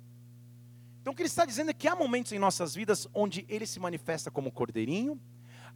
[1.00, 3.66] Então o que ele está dizendo é que há momentos em nossas vidas onde ele
[3.66, 5.20] se manifesta como cordeirinho,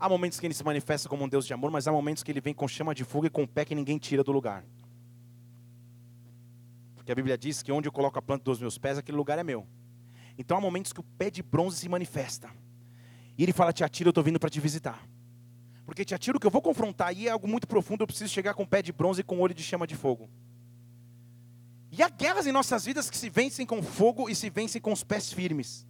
[0.05, 2.31] Há momentos que ele se manifesta como um Deus de amor, mas há momentos que
[2.31, 4.63] ele vem com chama de fogo e com o pé que ninguém tira do lugar.
[6.95, 9.39] Porque a Bíblia diz que onde eu coloco a planta dos meus pés, aquele lugar
[9.39, 9.67] é meu.
[10.37, 12.51] Então há momentos que o pé de bronze se manifesta.
[13.39, 15.09] E ele fala: Te atira, eu estou vindo para te visitar.
[15.87, 18.03] Porque te atiro, que eu vou confrontar aí é algo muito profundo.
[18.03, 19.97] Eu preciso chegar com o pé de bronze e com o olho de chama de
[19.97, 20.29] fogo.
[21.91, 24.93] E há guerras em nossas vidas que se vencem com fogo e se vencem com
[24.93, 25.87] os pés firmes.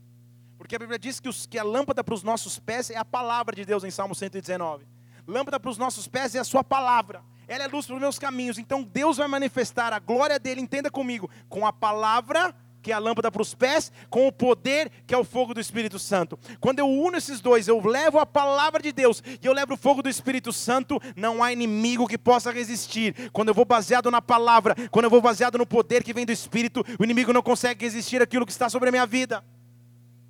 [0.65, 3.05] Porque a Bíblia diz que, os, que a lâmpada para os nossos pés é a
[3.05, 4.87] palavra de Deus em Salmo 119.
[5.29, 7.23] Lâmpada para os nossos pés é a sua palavra.
[7.47, 8.57] Ela é luz para os meus caminhos.
[8.57, 12.99] Então Deus vai manifestar a glória dele, entenda comigo, com a palavra que é a
[12.99, 16.39] lâmpada para os pés, com o poder que é o fogo do Espírito Santo.
[16.59, 19.77] Quando eu uno esses dois, eu levo a palavra de Deus e eu levo o
[19.77, 23.31] fogo do Espírito Santo, não há inimigo que possa resistir.
[23.33, 26.33] Quando eu vou baseado na palavra, quando eu vou baseado no poder que vem do
[26.33, 29.45] Espírito, o inimigo não consegue resistir aquilo que está sobre a minha vida.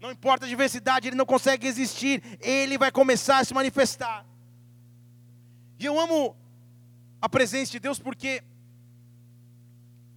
[0.04, 2.22] Não importa a diversidade, ele não consegue existir.
[2.38, 4.26] Ele vai começar a se manifestar.
[5.78, 6.36] E eu amo
[7.22, 8.44] a presença de Deus porque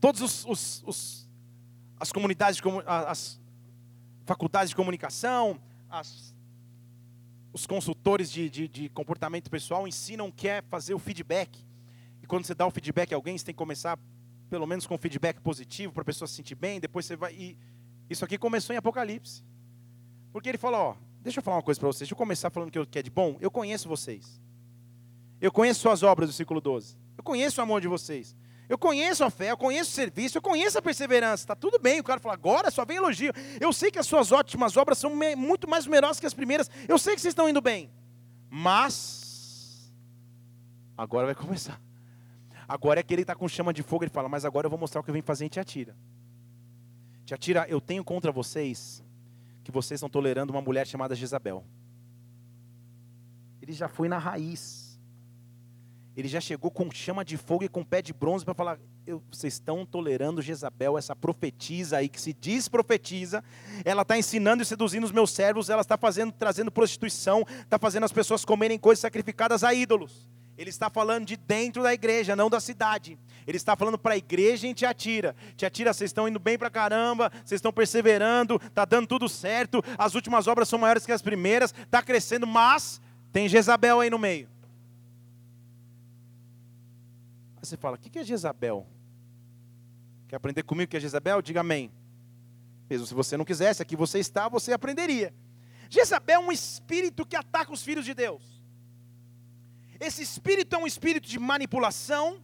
[0.01, 1.29] todos os, os, os
[1.97, 3.39] as comunidades, as
[4.25, 5.57] faculdades de comunicação,
[5.89, 6.35] as,
[7.53, 11.65] os consultores de, de, de, comportamento pessoal ensinam que é fazer o feedback.
[12.21, 13.97] E quando você dá o feedback a alguém, você tem que começar
[14.49, 16.77] pelo menos com feedback positivo para a pessoa se sentir bem.
[16.77, 17.33] Depois você vai.
[17.33, 17.57] E
[18.09, 19.47] isso aqui começou em Apocalipse.
[20.37, 22.01] Porque ele falou, ó, deixa eu falar uma coisa para vocês.
[22.01, 23.37] Deixa eu começar falando que, eu, que é de bom.
[23.41, 24.39] Eu conheço vocês.
[25.41, 26.95] Eu conheço suas obras do século 12.
[27.17, 28.35] Eu conheço o amor de vocês.
[28.69, 31.41] Eu conheço a fé, eu conheço o serviço, eu conheço a perseverança.
[31.41, 31.99] Está tudo bem.
[31.99, 33.33] O cara fala, agora só vem elogio.
[33.59, 36.69] Eu sei que as suas ótimas obras são muito mais numerosas que as primeiras.
[36.87, 37.89] Eu sei que vocês estão indo bem.
[38.47, 39.91] Mas,
[40.95, 41.81] agora vai começar.
[42.67, 44.03] Agora é que ele está com chama de fogo.
[44.03, 45.97] Ele fala, mas agora eu vou mostrar o que eu vim fazer em Tiatira.
[47.25, 49.03] Tiatira, eu tenho contra vocês
[49.67, 51.61] que vocês estão tolerando uma mulher chamada Jezabel.
[53.61, 54.97] Ele já foi na raiz.
[56.15, 58.79] Ele já chegou com chama de fogo e com pé de bronze para falar:
[59.29, 63.43] vocês estão tolerando Jezabel, essa profetisa aí que se diz profetiza.
[63.83, 65.69] Ela está ensinando e seduzindo os meus servos.
[65.69, 70.29] Ela está fazendo, trazendo prostituição, está fazendo as pessoas comerem coisas sacrificadas a ídolos.
[70.57, 73.17] Ele está falando de dentro da igreja, não da cidade.
[73.45, 75.35] Ele está falando para a igreja em Tiatira.
[75.55, 80.15] Tiatira, vocês estão indo bem para caramba, vocês estão perseverando, está dando tudo certo, as
[80.15, 82.99] últimas obras são maiores que as primeiras, está crescendo, mas
[83.31, 84.49] tem Jezabel aí no meio.
[87.57, 88.87] Aí você fala, o que é Jezabel?
[90.27, 91.41] Quer aprender comigo o que é Jezabel?
[91.41, 91.91] Diga amém.
[92.89, 95.33] Mesmo se você não quisesse, aqui você está, você aprenderia.
[95.89, 98.56] Jezabel é um espírito que ataca os filhos de Deus.
[99.99, 102.41] Esse espírito é um espírito de manipulação,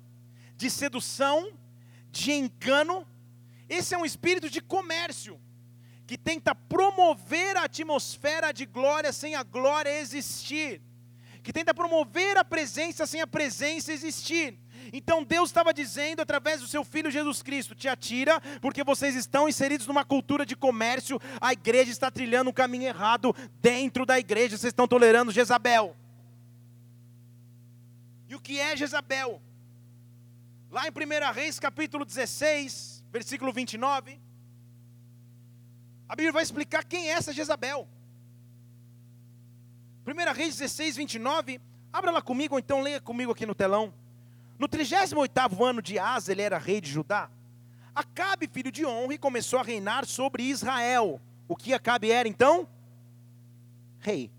[0.55, 1.51] de sedução,
[2.09, 3.07] de engano.
[3.69, 5.39] Esse é um espírito de comércio,
[6.05, 10.81] que tenta promover a atmosfera de glória sem a glória existir,
[11.41, 14.59] que tenta promover a presença sem a presença existir.
[14.91, 19.47] Então Deus estava dizendo através do seu filho Jesus Cristo: te atira, porque vocês estão
[19.47, 24.57] inseridos numa cultura de comércio, a igreja está trilhando um caminho errado dentro da igreja,
[24.57, 25.95] vocês estão tolerando Jezabel.
[28.33, 29.39] E o que é Jezabel?
[30.71, 34.19] Lá em 1 Reis capítulo 16, versículo 29,
[36.09, 37.87] a Bíblia vai explicar quem é essa Jezabel.
[40.07, 41.61] 1 Reis 16, 29,
[41.93, 43.93] abra lá comigo, ou então leia comigo aqui no telão.
[44.57, 47.29] No 38 ano de Asa, ele era rei de Judá.
[47.93, 51.21] Acabe, filho de Honre, começou a reinar sobre Israel.
[51.47, 52.67] O que Acabe era então?
[53.99, 54.31] Rei.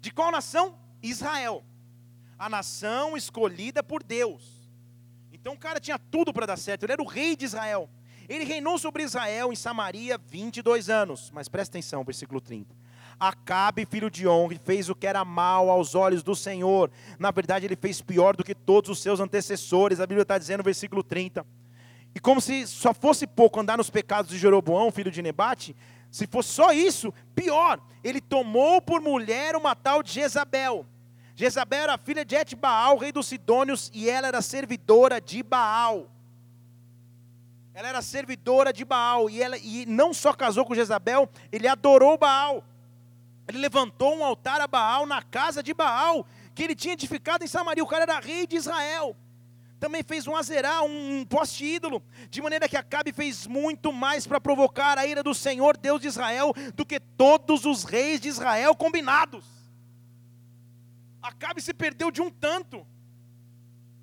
[0.00, 0.74] De qual nação?
[1.02, 1.67] Israel.
[2.38, 4.70] A nação escolhida por Deus.
[5.32, 7.88] Então o cara tinha tudo para dar certo, ele era o rei de Israel.
[8.28, 11.30] Ele reinou sobre Israel em Samaria 22 anos.
[11.32, 12.76] Mas presta atenção, versículo 30.
[13.18, 16.90] Acabe, filho de Onre, fez o que era mal aos olhos do Senhor.
[17.18, 19.98] Na verdade, ele fez pior do que todos os seus antecessores.
[19.98, 21.44] A Bíblia está dizendo versículo 30.
[22.14, 25.74] E como se só fosse pouco andar nos pecados de Jeroboão, filho de Nebate,
[26.10, 30.86] se fosse só isso, pior, ele tomou por mulher uma tal de Jezabel.
[31.38, 36.10] Jezabel era filha de Etbaal, rei dos Sidônios, e ela era servidora de Baal.
[37.72, 42.18] Ela era servidora de Baal, e, ela, e não só casou com Jezabel, ele adorou
[42.18, 42.64] Baal.
[43.46, 47.46] Ele levantou um altar a Baal na casa de Baal, que ele tinha edificado em
[47.46, 47.84] Samaria.
[47.84, 49.16] O cara era rei de Israel.
[49.78, 54.40] Também fez um azerá, um poste ídolo, de maneira que Acabe fez muito mais para
[54.40, 58.74] provocar a ira do Senhor, Deus de Israel, do que todos os reis de Israel
[58.74, 59.57] combinados.
[61.28, 62.86] Acabe se perdeu de um tanto,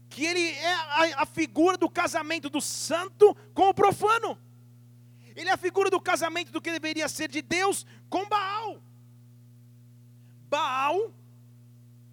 [0.10, 4.38] que ele é a, a figura do casamento do santo com o profano.
[5.36, 8.80] Ele é a figura do casamento do que deveria ser de Deus com Baal.
[10.48, 11.12] Baal.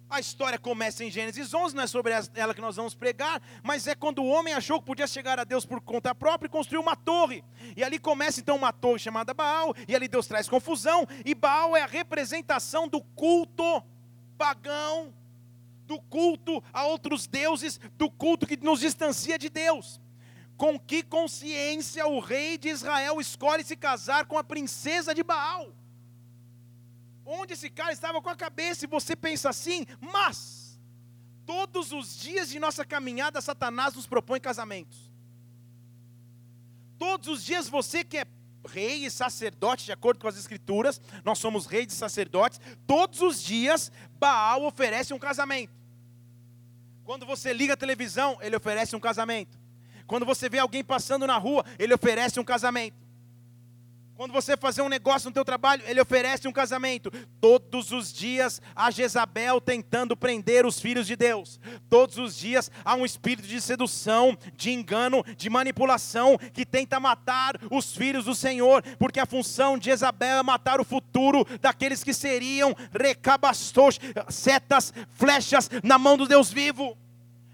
[0.09, 3.87] A história começa em Gênesis 11, não é sobre ela que nós vamos pregar, mas
[3.87, 6.81] é quando o homem achou que podia chegar a Deus por conta própria e construiu
[6.81, 7.43] uma torre.
[7.77, 11.75] E ali começa então uma torre chamada Baal, e ali Deus traz confusão, e Baal
[11.75, 13.83] é a representação do culto
[14.33, 15.13] pagão,
[15.85, 20.01] do culto a outros deuses, do culto que nos distancia de Deus.
[20.57, 25.73] Com que consciência o rei de Israel escolhe se casar com a princesa de Baal?
[27.25, 30.79] onde esse cara estava com a cabeça, e você pensa assim, mas
[31.45, 35.11] todos os dias de nossa caminhada, Satanás nos propõe casamentos.
[36.97, 38.25] Todos os dias você que é
[38.65, 43.41] rei e sacerdote, de acordo com as escrituras, nós somos reis e sacerdotes, todos os
[43.41, 45.73] dias Baal oferece um casamento.
[47.03, 49.59] Quando você liga a televisão, ele oferece um casamento.
[50.07, 53.02] Quando você vê alguém passando na rua, ele oferece um casamento.
[54.15, 57.09] Quando você fazer um negócio no teu trabalho, ele oferece um casamento.
[57.41, 61.59] Todos os dias há Jezabel tentando prender os filhos de Deus.
[61.89, 67.59] Todos os dias há um espírito de sedução, de engano, de manipulação que tenta matar
[67.71, 72.13] os filhos do Senhor, porque a função de Jezabel é matar o futuro daqueles que
[72.13, 73.99] seriam recabastos,
[74.29, 76.95] setas, flechas na mão do Deus vivo.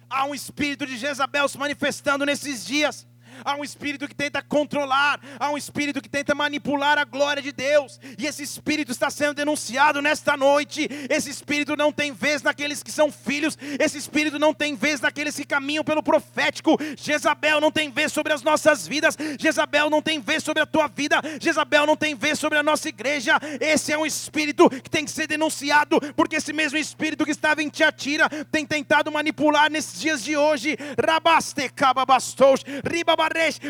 [0.10, 3.08] Há um espírito de Jezabel se manifestando nesses dias
[3.43, 7.52] há um espírito que tenta controlar, há um espírito que tenta manipular a glória de
[7.52, 10.88] Deus, e esse espírito está sendo denunciado nesta noite.
[11.10, 15.36] Esse espírito não tem vez naqueles que são filhos, esse espírito não tem vez naqueles
[15.36, 16.78] que caminham pelo profético.
[16.97, 20.88] Jezabel não tem vez sobre as nossas vidas, Jezabel não tem vez sobre a tua
[20.88, 23.39] vida, Jezabel não tem vez sobre a nossa igreja.
[23.60, 27.62] Esse é um espírito que tem que ser denunciado, porque esse mesmo espírito que estava
[27.62, 30.78] em Tiatira tem tentado manipular nesses dias de hoje.
[31.04, 32.63] Rabaste cababastos,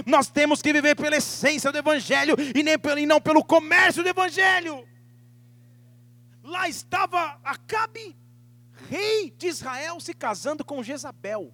[0.06, 4.04] nós temos que viver pela essência do Evangelho e, nem pelo, e não pelo comércio
[4.04, 4.88] do Evangelho.
[6.44, 8.18] Lá estava Acabe,
[8.90, 11.54] rei de Israel, se casando com Jezabel.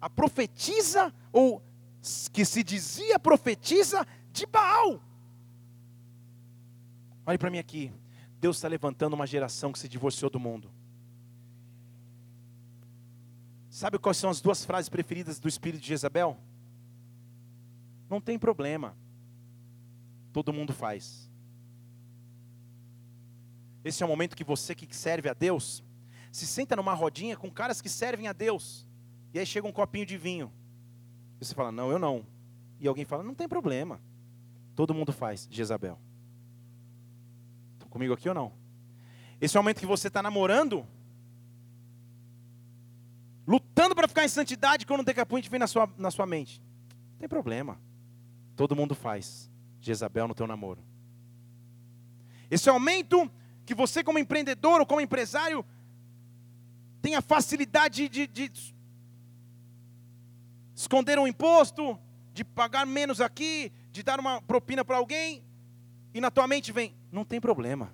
[0.00, 1.62] A profetisa, ou
[2.32, 5.02] que se dizia profetisa de Baal.
[7.24, 7.92] Olhe para mim aqui.
[8.40, 10.70] Deus está levantando uma geração que se divorciou do mundo.
[13.72, 16.36] Sabe quais são as duas frases preferidas do espírito de Jezabel?
[18.06, 18.94] Não tem problema.
[20.30, 21.30] Todo mundo faz.
[23.82, 25.82] Esse é o momento que você que serve a Deus
[26.30, 28.86] se senta numa rodinha com caras que servem a Deus.
[29.32, 30.52] E aí chega um copinho de vinho.
[31.40, 32.26] E você fala: "Não, eu não".
[32.78, 34.02] E alguém fala: "Não tem problema.
[34.76, 35.48] Todo mundo faz".
[35.50, 35.98] Jezabel.
[37.72, 38.52] Estão comigo aqui ou não?
[39.40, 40.86] Esse é o momento que você está namorando
[43.82, 46.62] lutando para ficar em santidade quando o decapunte vem na sua, na sua mente.
[47.12, 47.80] Não tem problema.
[48.54, 49.50] Todo mundo faz.
[49.80, 50.80] Jezabel no teu namoro.
[52.48, 53.28] Esse aumento
[53.64, 55.64] que você, como empreendedor ou como empresário,
[57.00, 58.74] tenha facilidade de, de, de
[60.76, 61.98] esconder um imposto,
[62.32, 65.44] de pagar menos aqui, de dar uma propina para alguém,
[66.14, 67.92] e na tua mente vem: não tem problema,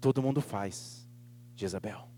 [0.00, 1.06] todo mundo faz,
[1.54, 2.08] Jezabel.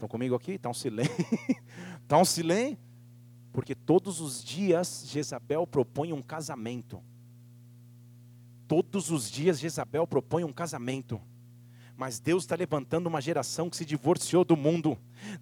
[0.00, 0.52] Estão comigo aqui?
[0.52, 1.14] Está um silêncio.
[2.02, 2.78] Está um silêncio.
[3.52, 7.02] Porque todos os dias Jezabel propõe um casamento.
[8.66, 11.20] Todos os dias Jezabel propõe um casamento.
[11.98, 14.96] Mas Deus está levantando uma geração que se divorciou do mundo.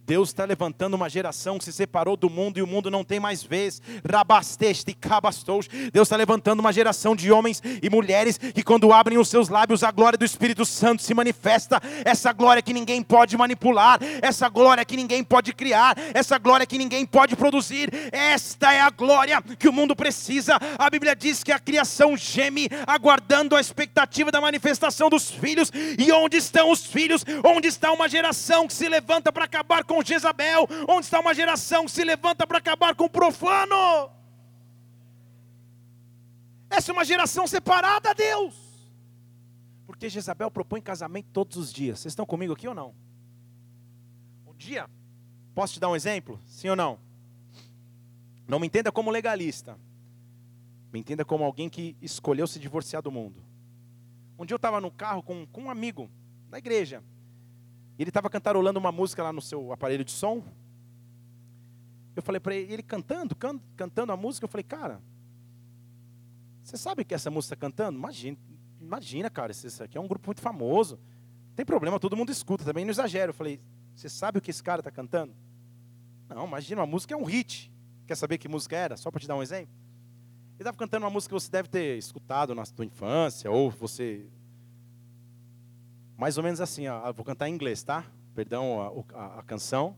[0.07, 3.21] Deus está levantando uma geração que se separou do mundo e o mundo não tem
[3.21, 3.81] mais vez.
[4.11, 5.69] Rabasteste, cabastos.
[5.93, 9.83] Deus está levantando uma geração de homens e mulheres que, quando abrem os seus lábios,
[9.83, 11.81] a glória do Espírito Santo se manifesta.
[12.05, 16.79] Essa glória que ninguém pode manipular, essa glória que ninguém pode criar, essa glória que
[16.79, 17.91] ninguém pode produzir.
[18.13, 20.59] Esta é a glória que o mundo precisa.
[20.79, 25.71] A Bíblia diz que a criação geme, aguardando a expectativa da manifestação dos filhos.
[25.99, 27.25] E onde estão os filhos?
[27.45, 30.67] Onde está uma geração que se levanta para acabar com Jezabel?
[30.89, 34.11] Onde está uma geração que se levanta para acabar com o profano?
[36.71, 38.55] Essa é uma geração separada a Deus.
[39.87, 42.01] Porque Jezabel propõe casamento todos os dias.
[42.01, 42.95] Vocês estão comigo aqui ou não?
[44.47, 44.89] Um dia,
[45.55, 46.39] posso te dar um exemplo?
[46.47, 46.99] Sim ou não?
[48.47, 49.79] Não me entenda como legalista.
[50.93, 53.43] Me entenda como alguém que escolheu se divorciar do mundo.
[54.39, 56.11] Um dia eu estava no carro com, com um amigo
[56.49, 57.03] na igreja.
[57.99, 60.43] Ele estava cantarolando uma música lá no seu aparelho de som.
[62.15, 65.01] Eu falei para ele, ele cantando, can, cantando a música, eu falei, cara,
[66.63, 67.99] você sabe que essa música está cantando?
[67.99, 68.37] Imagina,
[68.81, 70.97] imagina, cara, isso aqui é um grupo muito famoso.
[71.49, 73.31] Não tem problema, todo mundo escuta, também não exagero.
[73.31, 73.61] Eu falei,
[73.95, 75.35] você sabe o que esse cara está cantando?
[76.29, 77.73] Não, imagina, uma música é um hit.
[78.07, 78.97] Quer saber que música era?
[78.97, 79.75] Só para te dar um exemplo.
[80.55, 84.27] Ele estava cantando uma música que você deve ter escutado na sua infância, ou você
[86.19, 88.05] mais ou menos assim, ó, vou cantar em inglês, tá?
[88.35, 88.81] Perdão
[89.15, 89.97] a, a, a canção.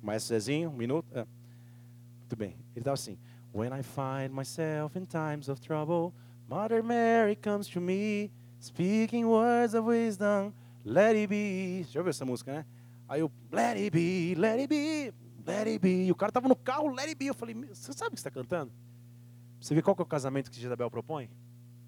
[0.00, 1.06] Mais Zezinho, um minuto.
[1.12, 1.26] É.
[2.20, 2.50] Muito bem.
[2.50, 3.18] Ele estava assim.
[3.52, 6.14] When I find myself in times of trouble,
[6.48, 8.30] Mother Mary comes to me,
[8.60, 10.52] speaking words of wisdom,
[10.84, 11.84] let it be.
[11.90, 12.66] Já ouviu essa música, né?
[13.08, 15.12] Aí eu, let it be, let it be,
[15.44, 16.06] let it be.
[16.06, 17.26] E o cara estava no carro, let it be.
[17.26, 18.72] Eu falei, você sabe o que está cantando?
[19.60, 21.28] Você vê qual que é o casamento que Isabel propõe?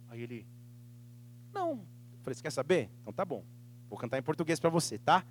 [0.08, 0.44] Aí ele,
[1.54, 1.86] não,
[2.22, 2.90] Falei, você quer saber?
[3.00, 3.44] Então tá bom.
[3.88, 5.24] Vou cantar em português para você, tá?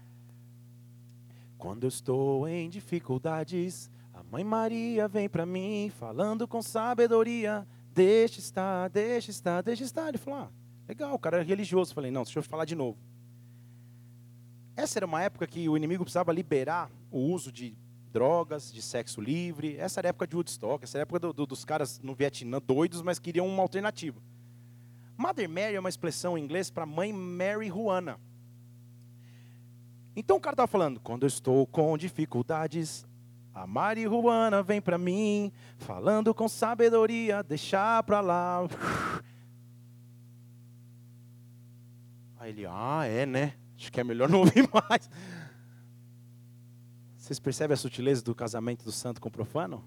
[1.58, 7.68] Quando eu estou em dificuldades, a Mãe Maria vem para mim, falando com sabedoria.
[7.94, 10.10] Deixa estar, deixa estar, deixa estar.
[10.10, 10.52] Ele falou, ah,
[10.88, 11.92] legal, o cara é religioso.
[11.92, 12.98] Eu falei, não, deixa eu falar de novo.
[14.76, 17.76] Essa era uma época que o inimigo precisava liberar o uso de
[18.12, 19.78] drogas, de sexo livre.
[19.78, 22.14] Essa era a época de Woodstock, essa era a época do, do, dos caras no
[22.14, 24.22] Vietnã doidos, mas queriam uma alternativa.
[25.22, 28.20] Mother Mary é uma expressão em inglês para mãe Mary Juana.
[30.16, 33.06] Então o cara estava falando, quando eu estou com dificuldades,
[33.54, 38.68] a Mari Juana vem para mim, falando com sabedoria, deixar para lá.
[42.40, 43.54] Aí ele, ah, é, né?
[43.78, 45.08] Acho que é melhor não ouvir mais.
[47.16, 49.84] Vocês percebem a sutileza do casamento do santo com o profano?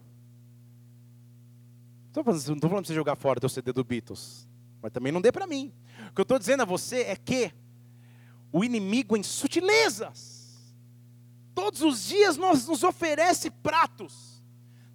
[2.15, 4.54] Não estou falando para você jogar fora o CD do Beatles
[4.85, 5.73] mas também não dê para mim.
[6.11, 7.51] O que eu estou dizendo a você é que
[8.53, 10.75] o inimigo em sutilezas,
[11.55, 14.43] todos os dias nos, oferece pratos,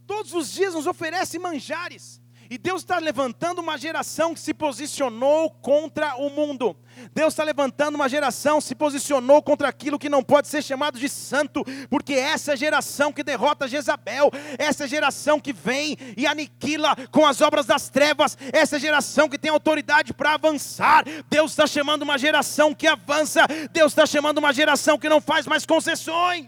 [0.05, 5.51] todos os dias nos oferece manjares, e Deus está levantando uma geração que se posicionou
[5.51, 6.75] contra o mundo.
[7.13, 10.97] Deus está levantando uma geração que se posicionou contra aquilo que não pode ser chamado
[10.97, 16.95] de santo, porque essa é geração que derrota Jezabel, essa geração que vem e aniquila
[17.11, 21.03] com as obras das trevas, essa geração que tem autoridade para avançar.
[21.29, 25.45] Deus está chamando uma geração que avança, Deus está chamando uma geração que não faz
[25.45, 26.47] mais concessões.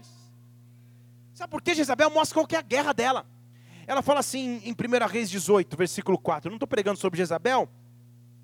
[1.32, 3.26] Sabe por que Jezabel mostra qual é a guerra dela?
[3.86, 6.48] Ela fala assim em 1 Reis 18, versículo 4.
[6.48, 7.68] Eu não estou pregando sobre Jezabel,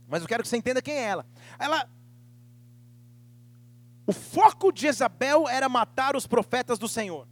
[0.07, 1.27] mas eu quero que você entenda quem é ela.
[1.59, 1.89] Ela.
[4.07, 7.29] O foco de Jezabel era matar os profetas do Senhor.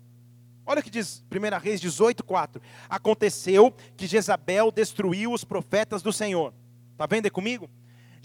[0.66, 2.60] Olha o que diz 1 Reis 18, 4.
[2.88, 6.52] Aconteceu que Jezabel destruiu os profetas do Senhor.
[6.92, 7.70] Está vendo aí comigo?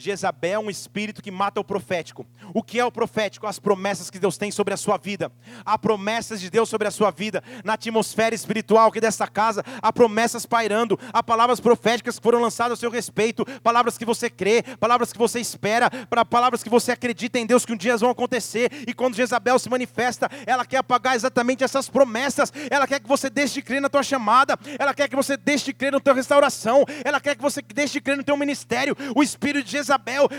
[0.02, 2.26] Jezabel é um espírito que mata o profético.
[2.54, 3.46] O que é o profético?
[3.46, 5.32] As promessas que Deus tem sobre a sua vida.
[5.64, 7.44] Há promessas de Deus sobre a sua vida.
[7.64, 11.00] Na atmosfera espiritual aqui desta casa, há promessas pairando.
[11.14, 13.46] Há palavras proféticas que foram lançadas a seu respeito.
[13.62, 15.90] Palavras que você crê, palavras que você espera,
[16.30, 18.72] palavras que você acredita em Deus que um dia vão acontecer.
[18.88, 22.52] E quando Jezabel se manifesta, ela quer apagar exatamente essas promessas.
[22.72, 24.58] Ela quer que você deixe de crer na tua chamada.
[24.80, 26.84] Ela quer que você deixe de crer na tua restauração.
[27.06, 28.98] Ela quer que você deixe de crer no teu ministério.
[29.16, 29.91] O espírito de Jezabel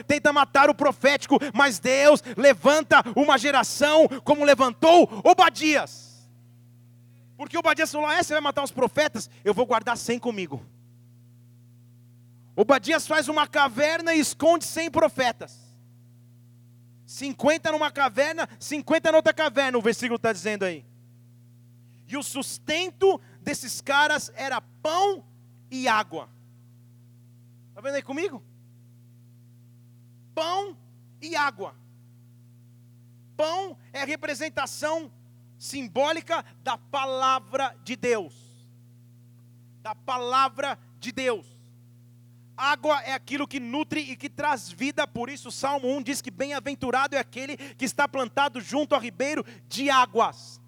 [0.06, 6.28] tenta matar o profético, mas Deus levanta uma geração como levantou Obadias.
[7.36, 10.64] Porque Obadias falou: é, você vai matar os profetas, eu vou guardar 100 comigo.
[12.54, 15.60] Obadias faz uma caverna e esconde 100 profetas.
[17.06, 20.84] 50 numa caverna, 50 noutra caverna, o versículo está dizendo aí.
[22.06, 25.24] E o sustento desses caras era pão
[25.70, 26.28] e água.
[27.70, 28.42] Está vendo aí comigo?
[30.34, 30.76] Pão
[31.20, 31.74] e água.
[33.36, 35.10] Pão é representação
[35.58, 38.34] simbólica da palavra de Deus.
[39.82, 41.46] Da palavra de Deus.
[42.56, 46.22] Água é aquilo que nutre e que traz vida, por isso o Salmo 1 diz
[46.22, 50.61] que bem-aventurado é aquele que está plantado junto ao ribeiro de águas.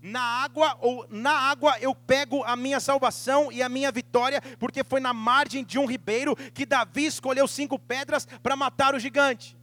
[0.00, 4.84] Na água ou na água eu pego a minha salvação e a minha vitória, porque
[4.84, 9.56] foi na margem de um ribeiro que Davi escolheu cinco pedras para matar o gigante.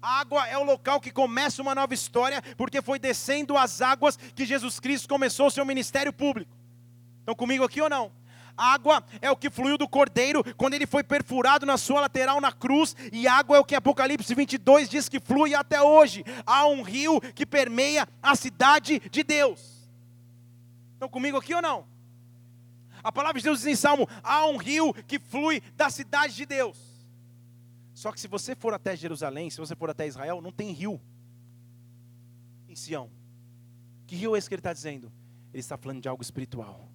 [0.00, 4.44] Água é o local que começa uma nova história, porque foi descendo as águas que
[4.44, 6.54] Jesus Cristo começou o seu ministério público.
[7.20, 8.12] Estão comigo aqui ou não?
[8.56, 12.52] Água é o que fluiu do cordeiro quando ele foi perfurado na sua lateral na
[12.52, 16.24] cruz, e água é o que Apocalipse 22 diz que flui até hoje.
[16.44, 19.77] Há um rio que permeia a cidade de Deus.
[20.98, 21.86] Estão comigo aqui ou não?
[23.04, 26.44] A palavra de Deus diz em Salmo: há um rio que flui da cidade de
[26.44, 26.76] Deus.
[27.94, 31.00] Só que se você for até Jerusalém, se você for até Israel, não tem rio
[32.68, 33.12] em Sião.
[34.08, 35.12] Que rio é esse que ele está dizendo?
[35.52, 36.87] Ele está falando de algo espiritual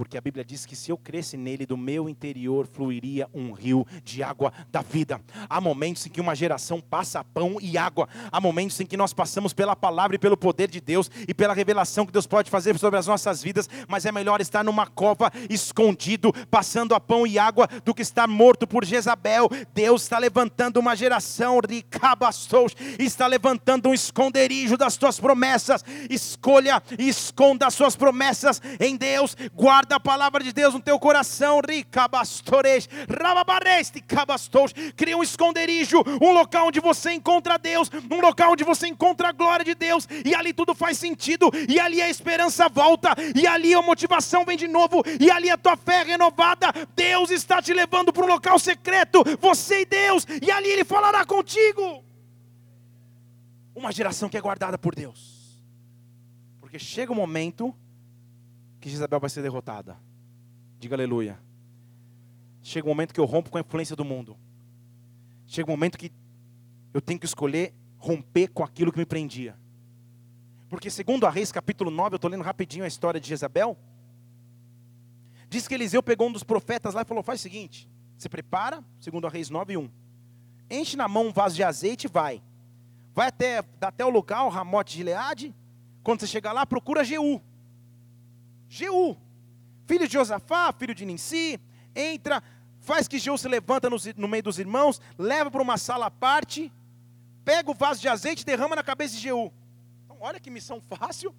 [0.00, 3.86] porque a Bíblia diz que se eu cresce nele, do meu interior fluiria um rio
[4.02, 5.20] de água da vida.
[5.46, 9.12] Há momentos em que uma geração passa pão e água, há momentos em que nós
[9.12, 12.78] passamos pela palavra e pelo poder de Deus e pela revelação que Deus pode fazer
[12.78, 17.38] sobre as nossas vidas, mas é melhor estar numa cova escondido, passando a pão e
[17.38, 19.50] água, do que estar morto por Jezabel.
[19.74, 25.84] Deus está levantando uma geração, ricabastos, está levantando um esconderijo das tuas promessas.
[26.08, 30.98] Escolha e esconda as suas promessas em Deus, guarda da palavra de Deus no teu
[31.00, 31.60] coração,
[34.96, 39.32] cria um esconderijo, um local onde você encontra Deus, um local onde você encontra a
[39.32, 43.74] glória de Deus, e ali tudo faz sentido, e ali a esperança volta, e ali
[43.74, 46.68] a motivação vem de novo, e ali a tua fé é renovada.
[46.94, 51.24] Deus está te levando para um local secreto, você e Deus, e ali Ele falará
[51.26, 52.04] contigo.
[53.74, 55.60] Uma geração que é guardada por Deus,
[56.60, 57.74] porque chega o um momento
[58.80, 59.96] que Jezabel vai ser derrotada.
[60.78, 61.38] Diga aleluia.
[62.62, 64.36] Chega um momento que eu rompo com a influência do mundo.
[65.46, 66.10] Chega um momento que
[66.92, 69.56] eu tenho que escolher romper com aquilo que me prendia.
[70.68, 73.76] Porque segundo a Reis capítulo 9, eu estou lendo rapidinho a história de Jezabel.
[75.48, 78.84] Diz que Eliseu pegou um dos profetas lá e falou, faz o seguinte, se prepara,
[79.00, 79.90] segundo a Reis 9, 1.
[80.70, 82.40] Enche na mão um vaso de azeite e vai.
[83.12, 85.54] Vai até, até o local, Ramote de Leade.
[86.04, 87.42] Quando você chegar lá, procura Jeú.
[88.70, 89.16] Jeú,
[89.84, 91.60] filho de Josafá, filho de Ninsi,
[91.92, 92.40] entra,
[92.78, 96.10] faz que Jeú se levanta no, no meio dos irmãos, leva para uma sala à
[96.10, 96.72] parte,
[97.44, 99.52] pega o vaso de azeite e derrama na cabeça de Jeú.
[100.04, 101.34] Então, olha que missão fácil.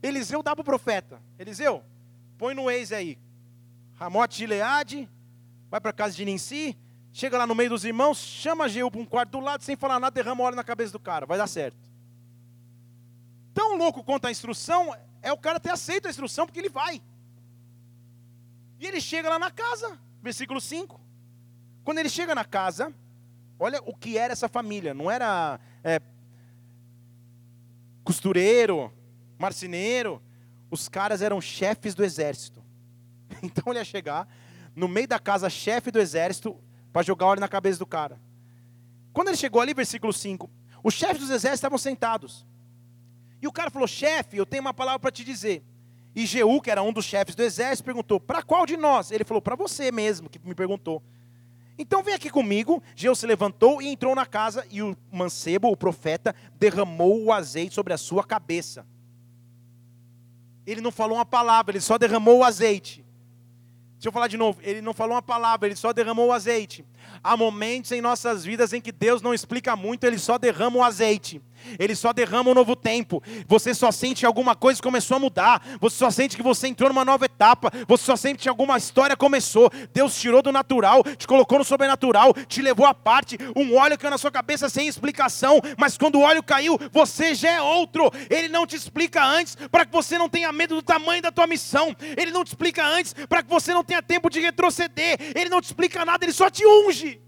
[0.00, 1.82] Eliseu dá para o profeta: Eliseu,
[2.38, 3.18] põe no ex aí.
[3.94, 5.08] Ramote de Leade,
[5.68, 6.78] vai para a casa de Ninsi,
[7.12, 9.98] chega lá no meio dos irmãos, chama Jeú para um quarto do lado, sem falar
[9.98, 11.90] nada, derrama óleo na cabeça do cara, vai dar certo.
[13.52, 17.02] Tão louco quanto a instrução é o cara ter aceito a instrução, porque ele vai.
[18.78, 21.00] E ele chega lá na casa, versículo 5.
[21.84, 22.92] Quando ele chega na casa,
[23.58, 24.92] olha o que era essa família.
[24.92, 26.00] Não era é,
[28.04, 28.92] costureiro,
[29.38, 30.22] marceneiro.
[30.70, 32.64] Os caras eram chefes do exército.
[33.42, 34.26] Então ele ia chegar
[34.74, 36.58] no meio da casa, chefe do exército,
[36.92, 38.20] para jogar óleo na cabeça do cara.
[39.12, 40.50] Quando ele chegou ali, versículo 5,
[40.84, 42.46] os chefes dos exércitos estavam sentados.
[43.40, 45.62] E o cara falou: chefe, eu tenho uma palavra para te dizer.
[46.14, 49.10] E Jeú, que era um dos chefes do exército, perguntou: para qual de nós?
[49.10, 51.02] Ele falou: para você mesmo, que me perguntou.
[51.78, 52.82] Então vem aqui comigo.
[52.94, 57.74] Jeú se levantou e entrou na casa, e o mancebo, o profeta, derramou o azeite
[57.74, 58.86] sobre a sua cabeça.
[60.66, 63.04] Ele não falou uma palavra, ele só derramou o azeite.
[63.94, 64.58] Deixa eu falar de novo.
[64.62, 66.84] Ele não falou uma palavra, ele só derramou o azeite.
[67.22, 70.82] Há momentos em nossas vidas em que Deus não explica muito, ele só derrama o
[70.82, 71.40] azeite.
[71.78, 73.22] Ele só derrama um novo tempo.
[73.46, 75.62] Você só sente que alguma coisa começou a mudar.
[75.80, 77.70] Você só sente que você entrou numa nova etapa.
[77.86, 79.70] Você só sente que alguma história começou.
[79.92, 83.38] Deus tirou do natural, te colocou no sobrenatural, te levou à parte.
[83.54, 87.50] Um óleo caiu na sua cabeça sem explicação, mas quando o óleo caiu, você já
[87.50, 88.10] é outro.
[88.30, 91.46] Ele não te explica antes para que você não tenha medo do tamanho da tua
[91.46, 91.94] missão.
[92.16, 95.18] Ele não te explica antes para que você não tenha tempo de retroceder.
[95.34, 97.20] Ele não te explica nada, ele só te unge.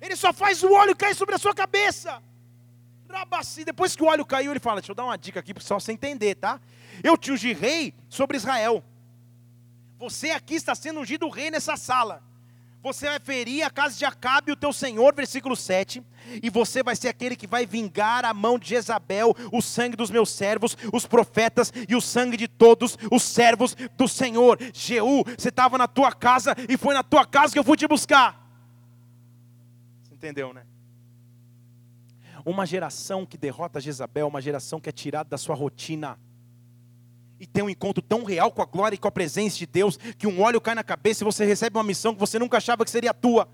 [0.00, 2.22] Ele só faz o óleo cair sobre a sua cabeça.
[3.64, 5.78] Depois que o óleo caiu, ele fala: Deixa eu dar uma dica aqui para só
[5.78, 6.60] você entender, tá?
[7.02, 8.84] Eu te ungi rei sobre Israel.
[9.98, 12.22] Você aqui está sendo ungido rei nessa sala.
[12.82, 16.02] Você vai ferir a casa de Acabe, o teu senhor, versículo 7.
[16.42, 20.10] E você vai ser aquele que vai vingar a mão de Jezabel, o sangue dos
[20.10, 24.58] meus servos, os profetas e o sangue de todos os servos do Senhor.
[24.72, 27.86] Jeú, você estava na tua casa e foi na tua casa que eu fui te
[27.86, 28.40] buscar.
[30.02, 30.64] Você entendeu, né?
[32.44, 36.18] Uma geração que derrota Jezabel, uma geração que é tirada da sua rotina
[37.40, 39.96] e tem um encontro tão real com a glória e com a presença de Deus,
[39.96, 42.84] que um óleo cai na cabeça e você recebe uma missão que você nunca achava
[42.84, 43.48] que seria tua.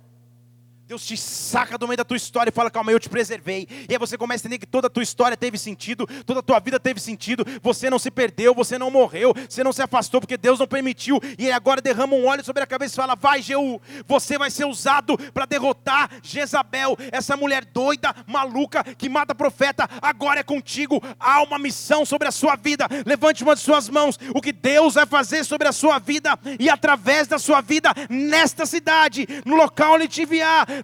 [0.87, 3.67] Deus te saca do meio da tua história e fala: Calma, eu te preservei.
[3.89, 6.43] E aí você começa a entender que toda a tua história teve sentido, toda a
[6.45, 7.45] tua vida teve sentido.
[7.61, 11.21] Você não se perdeu, você não morreu, você não se afastou porque Deus não permitiu.
[11.37, 14.49] E ele agora derrama um óleo sobre a cabeça e fala: Vai, Jeú, você vai
[14.49, 19.91] ser usado para derrotar Jezabel, essa mulher doida, maluca, que mata profeta.
[20.01, 21.03] Agora é contigo.
[21.19, 22.87] Há uma missão sobre a sua vida.
[23.05, 24.21] Levante uma de suas mãos.
[24.33, 28.65] O que Deus vai fazer sobre a sua vida e através da sua vida nesta
[28.65, 30.76] cidade, no local onde te enviar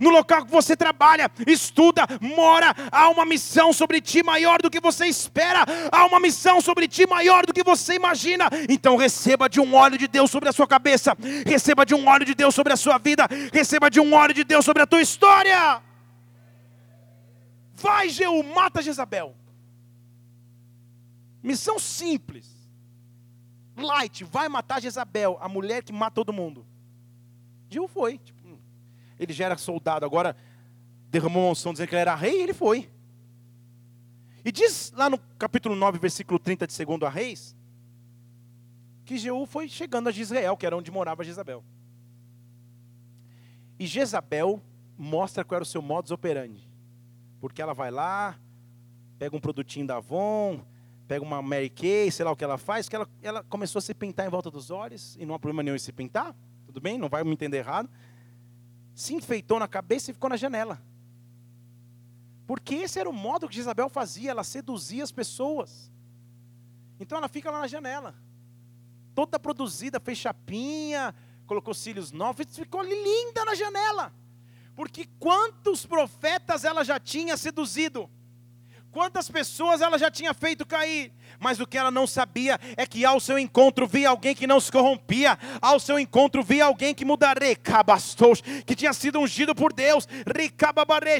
[0.00, 4.80] no local que você trabalha, estuda, mora, há uma missão sobre ti maior do que
[4.80, 8.48] você espera, há uma missão sobre ti maior do que você imagina.
[8.68, 11.16] Então receba de um óleo de Deus sobre a sua cabeça,
[11.46, 14.44] receba de um óleo de Deus sobre a sua vida, receba de um óleo de
[14.44, 15.82] Deus sobre a tua história.
[17.74, 19.34] Vai, Jeú, mata Jezabel.
[21.42, 22.54] Missão simples.
[23.76, 26.64] Light, vai matar Jezabel, a mulher que mata todo mundo.
[27.74, 28.18] Gil foi.
[28.18, 28.58] Tipo,
[29.18, 30.36] ele já era soldado, agora
[31.10, 32.88] derramou uma unção dizendo que ele era rei, ele foi.
[34.44, 37.56] E diz lá no capítulo 9, versículo 30 de 2 a Reis,
[39.04, 41.64] que Jeú foi chegando a Israel, que era onde morava Jezabel.
[43.78, 44.62] E Jezabel
[44.96, 46.68] mostra qual era o seu modus operandi.
[47.40, 48.38] Porque ela vai lá,
[49.18, 50.64] pega um produtinho da Avon,
[51.08, 53.82] pega uma Mary Kay, sei lá o que ela faz, que ela, ela começou a
[53.82, 56.34] se pintar em volta dos olhos, e não há problema nenhum em se pintar
[56.74, 56.98] tudo bem?
[56.98, 57.88] Não vai me entender errado.
[58.96, 60.82] Se enfeitou na cabeça e ficou na janela.
[62.48, 65.90] Porque esse era o modo que Isabel fazia, ela seduzia as pessoas.
[66.98, 68.14] Então ela fica lá na janela.
[69.14, 71.14] Toda produzida, fez chapinha,
[71.46, 74.12] colocou cílios novos, ficou linda na janela.
[74.74, 78.10] Porque quantos profetas ela já tinha seduzido?
[78.94, 81.12] Quantas pessoas ela já tinha feito cair?
[81.40, 84.60] Mas o que ela não sabia é que ao seu encontro via alguém que não
[84.60, 87.56] se corrompia, ao seu encontro via alguém que mudaria,
[88.64, 90.06] que tinha sido ungido por Deus,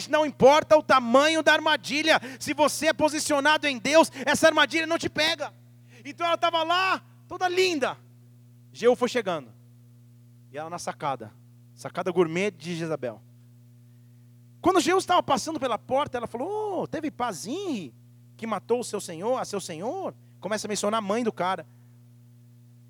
[0.09, 4.97] não importa o tamanho da armadilha, se você é posicionado em Deus, essa armadilha não
[4.97, 5.53] te pega.
[6.05, 7.99] Então ela estava lá, toda linda.
[8.73, 9.53] Jeú foi chegando,
[10.53, 11.33] e ela na sacada,
[11.75, 13.21] sacada gourmet de Jezabel.
[14.65, 17.93] Quando Jesus estava passando pela porta, ela falou: oh, teve Pazinho
[18.35, 20.15] que matou o seu senhor, a seu senhor.
[20.41, 21.67] Começa a mencionar a mãe do cara.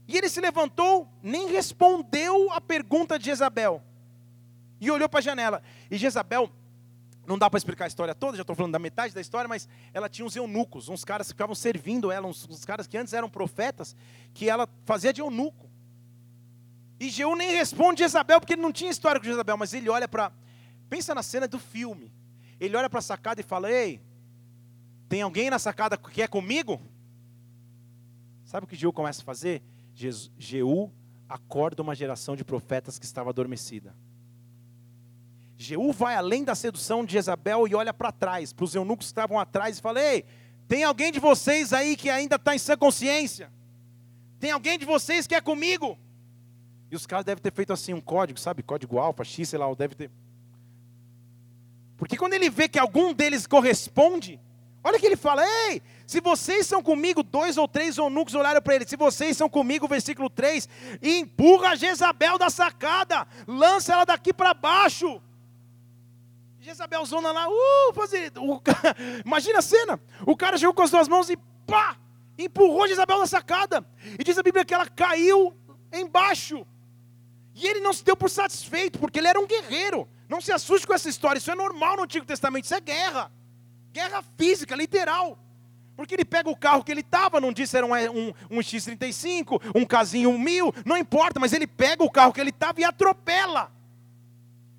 [0.07, 3.83] E ele se levantou, nem respondeu a pergunta de Jezabel.
[4.81, 5.65] E olhou para a janela.
[5.91, 6.49] E Jezabel,
[7.27, 9.69] não dá para explicar a história toda, já estou falando da metade da história, mas
[9.93, 13.13] ela tinha uns eunucos, uns caras que ficavam servindo ela, uns, uns caras que antes
[13.13, 13.97] eram profetas,
[14.33, 15.69] que ela fazia de eunuco.
[17.01, 20.07] E Jeú nem responde Jezabel, porque ele não tinha história com Jezabel, mas ele olha
[20.07, 20.31] para
[20.89, 22.13] Pensa na cena do filme.
[22.61, 24.01] Ele olha para a sacada e fala: Ei,
[25.09, 26.81] tem alguém na sacada que é comigo?
[28.45, 29.63] Sabe o que Jeú começa a fazer?
[29.95, 30.93] Jeú
[31.29, 33.95] acorda uma geração de profetas que estava adormecida.
[35.57, 39.13] Jeú vai além da sedução de Jezabel e olha para trás, para os eunucos que
[39.13, 40.25] estavam atrás, e fala: Ei,
[40.67, 43.53] tem alguém de vocês aí que ainda está em sã consciência?
[44.39, 45.99] Tem alguém de vocês que é comigo?
[46.91, 48.63] E os caras devem ter feito assim um código, sabe?
[48.63, 50.11] Código alfa, X, sei lá, deve ter.
[51.97, 54.41] Porque quando ele vê que algum deles corresponde,
[54.83, 58.75] olha que ele fala: Ei, se vocês são comigo, dois ou três eunucos olharam para
[58.75, 60.69] ele, se vocês são comigo, versículo 3,
[61.03, 65.21] empurra Jezabel da sacada, lança ela daqui para baixo.
[66.61, 68.63] Jezabelzona lá, uh, fazer, uh,
[69.25, 71.37] imagina a cena, o cara chegou com as duas mãos e
[71.67, 71.97] pá,
[72.39, 73.87] empurrou Jezabel da sacada,
[74.19, 75.55] e diz a Bíblia que ela caiu
[75.93, 76.67] embaixo,
[77.55, 80.85] e ele não se deu por satisfeito, porque ele era um guerreiro, não se assuste
[80.85, 83.31] com essa história, isso é normal no Antigo Testamento, isso é guerra.
[83.93, 85.39] Guerra física, literal.
[85.97, 89.63] Porque ele pega o carro que ele estava, não disse era um, um, um, X35,
[89.77, 93.71] um casinho 1000, não importa, mas ele pega o carro que ele estava e atropela.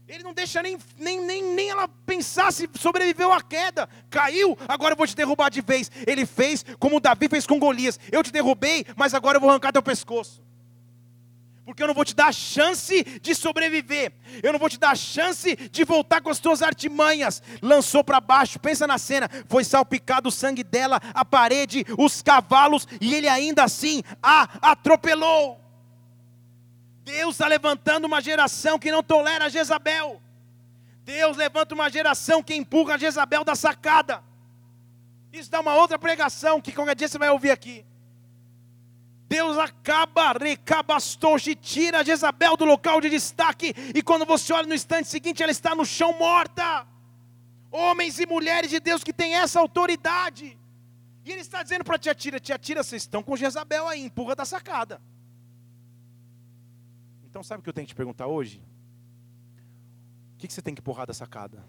[0.09, 3.87] Ele não deixa nem, nem, nem, nem ela pensar se sobreviveu à queda.
[4.09, 5.89] Caiu, agora eu vou te derrubar de vez.
[6.05, 7.97] Ele fez como Davi fez com Golias.
[8.11, 10.44] Eu te derrubei, mas agora eu vou arrancar teu pescoço.
[11.65, 14.13] Porque eu não vou te dar a chance de sobreviver,
[14.43, 17.41] eu não vou te dar a chance de voltar com as tuas artimanhas.
[17.59, 22.87] Lançou para baixo, pensa na cena: foi salpicado o sangue dela, a parede, os cavalos,
[23.01, 25.59] e ele ainda assim a atropelou.
[27.03, 30.21] Deus está levantando uma geração que não tolera Jezabel.
[31.03, 34.23] Deus levanta uma geração que empurra Jezabel da sacada.
[35.33, 37.85] Isso dá uma outra pregação que qualquer dia você vai ouvir aqui.
[39.35, 45.09] Deus acaba, recabastou, tira Jezabel do local de destaque, e quando você olha no instante
[45.09, 46.87] seguinte, ela está no chão morta.
[47.69, 50.57] Homens e mulheres de Deus que têm essa autoridade.
[51.25, 54.35] E ele está dizendo para Tia Tira: Tia Tira, vocês estão com Jezabel aí, empurra
[54.37, 55.01] da sacada.
[57.25, 58.63] Então, sabe o que eu tenho que te perguntar hoje?
[60.35, 61.61] O que você tem que empurrar da sacada?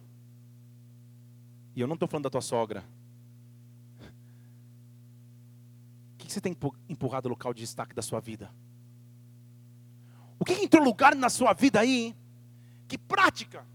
[1.74, 2.84] E eu não estou falando da tua sogra.
[6.25, 6.56] que você tem
[6.88, 8.52] empurrado o local de destaque da sua vida?
[10.38, 12.14] O que entrou lugar na sua vida aí?
[12.86, 13.66] Que prática,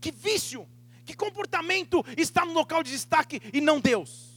[0.00, 0.66] que vício,
[1.04, 4.32] que comportamento está no local de destaque e não Deus?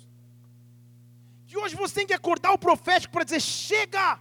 [1.45, 4.19] Que hoje você tem que acordar o profético para dizer: chega,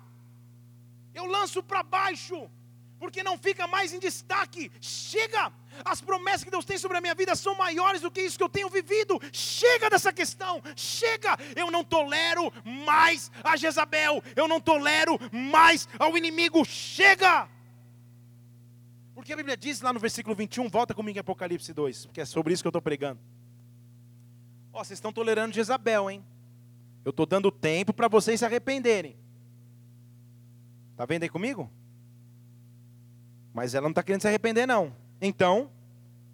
[1.14, 2.50] eu lanço para baixo,
[2.98, 4.70] porque não fica mais em destaque.
[4.82, 5.50] Chega,
[5.84, 8.44] as promessas que Deus tem sobre a minha vida são maiores do que isso que
[8.44, 9.20] eu tenho vivido.
[9.32, 11.36] Chega dessa questão, chega.
[11.54, 16.64] Eu não tolero mais a Jezabel, eu não tolero mais ao inimigo.
[16.64, 17.48] Chega.
[19.14, 22.24] Porque a Bíblia diz lá no versículo 21, volta comigo em Apocalipse 2, porque é
[22.24, 23.20] sobre isso que eu estou pregando.
[24.72, 26.24] Ó, vocês estão tolerando Jezabel, hein?
[27.04, 29.16] Eu estou dando tempo para vocês se arrependerem.
[30.92, 31.70] Está vendo aí comigo?
[33.54, 34.94] Mas ela não está querendo se arrepender, não.
[35.20, 35.70] Então,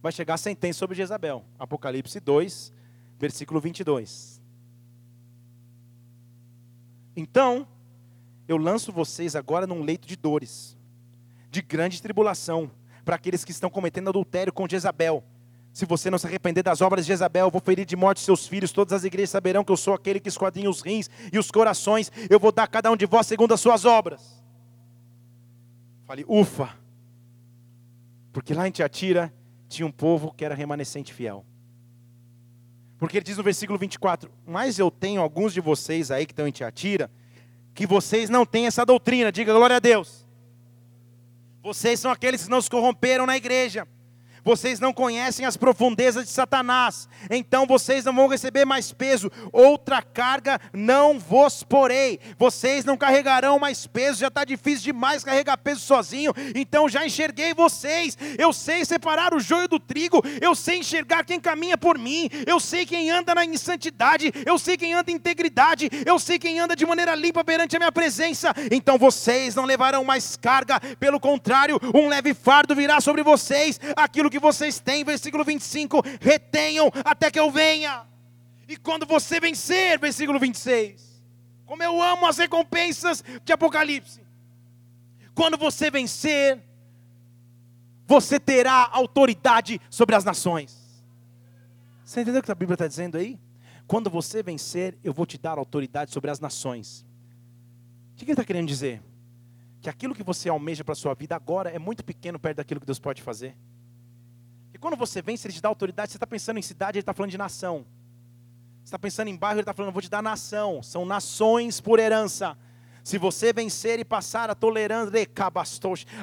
[0.03, 1.45] vai chegar a sentença sobre Jezabel.
[1.59, 2.73] Apocalipse 2,
[3.19, 4.43] versículo 22.
[7.17, 7.67] Então,
[8.49, 10.77] eu lanço vocês agora num leito de dores,
[11.51, 12.71] de grande tribulação,
[13.05, 15.23] para aqueles que estão cometendo adultério com Jezabel.
[15.73, 18.47] Se você não se arrepender das obras de Jezabel, eu vou ferir de morte seus
[18.47, 18.73] filhos.
[18.73, 22.13] Todas as igrejas saberão que eu sou aquele que esquadrinha os rins e os corações.
[22.29, 24.43] Eu vou dar a cada um de vós segundo as suas obras.
[26.05, 26.82] Fale, ufa.
[28.33, 29.33] Porque lá em Tiatira
[29.69, 31.45] tinha um povo que era remanescente fiel.
[32.99, 36.47] Porque ele diz no versículo 24: Mas eu tenho alguns de vocês aí que estão
[36.47, 37.11] em Tiatira,
[37.75, 39.33] que vocês não têm essa doutrina.
[39.33, 40.27] Diga glória a Deus.
[41.63, 43.87] Vocês são aqueles que não se corromperam na igreja
[44.45, 50.03] vocês não conhecem as profundezas de Satanás, então vocês não vão receber mais peso, outra
[50.03, 55.81] carga não vos porei, vocês não carregarão mais peso, já está difícil demais carregar peso
[55.81, 61.25] sozinho, então já enxerguei vocês, eu sei separar o joio do trigo, eu sei enxergar
[61.25, 65.15] quem caminha por mim, eu sei quem anda na santidade, eu sei quem anda em
[65.15, 69.65] integridade, eu sei quem anda de maneira limpa perante a minha presença, então vocês não
[69.65, 75.05] levarão mais carga, pelo contrário, um leve fardo virá sobre vocês, aquilo que vocês têm,
[75.05, 78.07] versículo 25, retenham até que eu venha.
[78.67, 81.23] E quando você vencer, versículo 26,
[81.67, 84.23] como eu amo as recompensas de Apocalipse.
[85.35, 86.63] Quando você vencer,
[88.07, 91.05] você terá autoridade sobre as nações.
[92.05, 93.39] Você entendeu o que a Bíblia está dizendo aí?
[93.87, 97.07] Quando você vencer, eu vou te dar autoridade sobre as nações.
[98.13, 99.03] O que ele está querendo dizer?
[99.81, 102.81] Que aquilo que você almeja para a sua vida agora é muito pequeno perto daquilo
[102.81, 103.57] que Deus pode fazer.
[104.75, 106.13] E quando você vence, ele te dá autoridade.
[106.13, 107.85] Você está pensando em cidade, ele está falando de nação.
[108.79, 110.83] Você está pensando em bairro, ele está falando, vou te dar nação.
[110.83, 112.57] São nações por herança.
[113.05, 115.13] Se você vencer e passar a tolerância,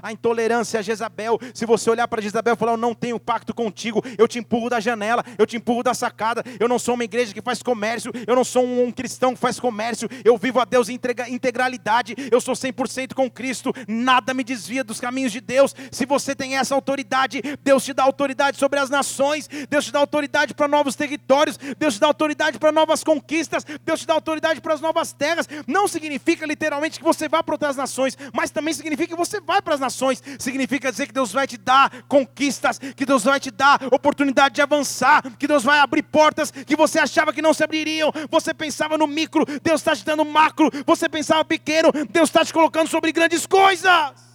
[0.01, 3.53] a intolerância a Jezabel, se você olhar para Jezabel e falar, eu não tenho pacto
[3.53, 7.03] contigo, eu te empurro da janela, eu te empurro da sacada, eu não sou uma
[7.03, 10.65] igreja que faz comércio, eu não sou um cristão que faz comércio, eu vivo a
[10.65, 10.99] Deus em
[11.29, 15.75] integralidade, eu sou 100% com Cristo, nada me desvia dos caminhos de Deus.
[15.91, 19.99] Se você tem essa autoridade, Deus te dá autoridade sobre as nações, Deus te dá
[19.99, 24.61] autoridade para novos territórios, Deus te dá autoridade para novas conquistas, Deus te dá autoridade
[24.61, 25.47] para as novas terras.
[25.67, 29.41] Não significa literalmente literalmente que você vá para outras nações, mas também significa que você
[29.41, 30.21] vai para as nações.
[30.37, 34.61] Significa dizer que Deus vai te dar conquistas, que Deus vai te dar oportunidade de
[34.61, 38.11] avançar, que Deus vai abrir portas que você achava que não se abririam.
[38.29, 40.69] Você pensava no micro, Deus está te dando macro.
[40.85, 44.29] Você pensava pequeno, Deus está te colocando sobre grandes coisas.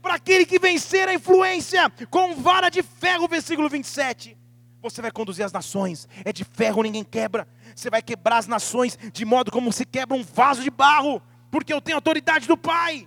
[0.00, 4.38] Para aquele que vencer a influência com vara de ferro, versículo 27.
[4.80, 7.46] Você vai conduzir as nações, é de ferro, ninguém quebra.
[7.76, 11.22] Você vai quebrar as nações de modo como se quebra um vaso de barro
[11.52, 13.06] porque eu tenho autoridade do Pai.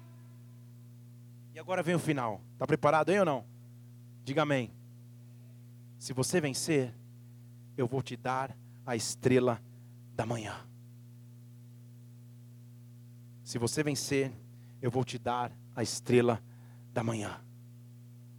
[1.52, 2.40] E agora vem o final.
[2.54, 3.44] Está preparado aí ou não?
[4.24, 4.72] Diga amém.
[5.98, 6.94] Se você vencer,
[7.76, 9.60] eu vou te dar a estrela
[10.14, 10.56] da manhã.
[13.44, 14.32] Se você vencer,
[14.80, 16.40] eu vou te dar a estrela
[16.94, 17.42] da manhã.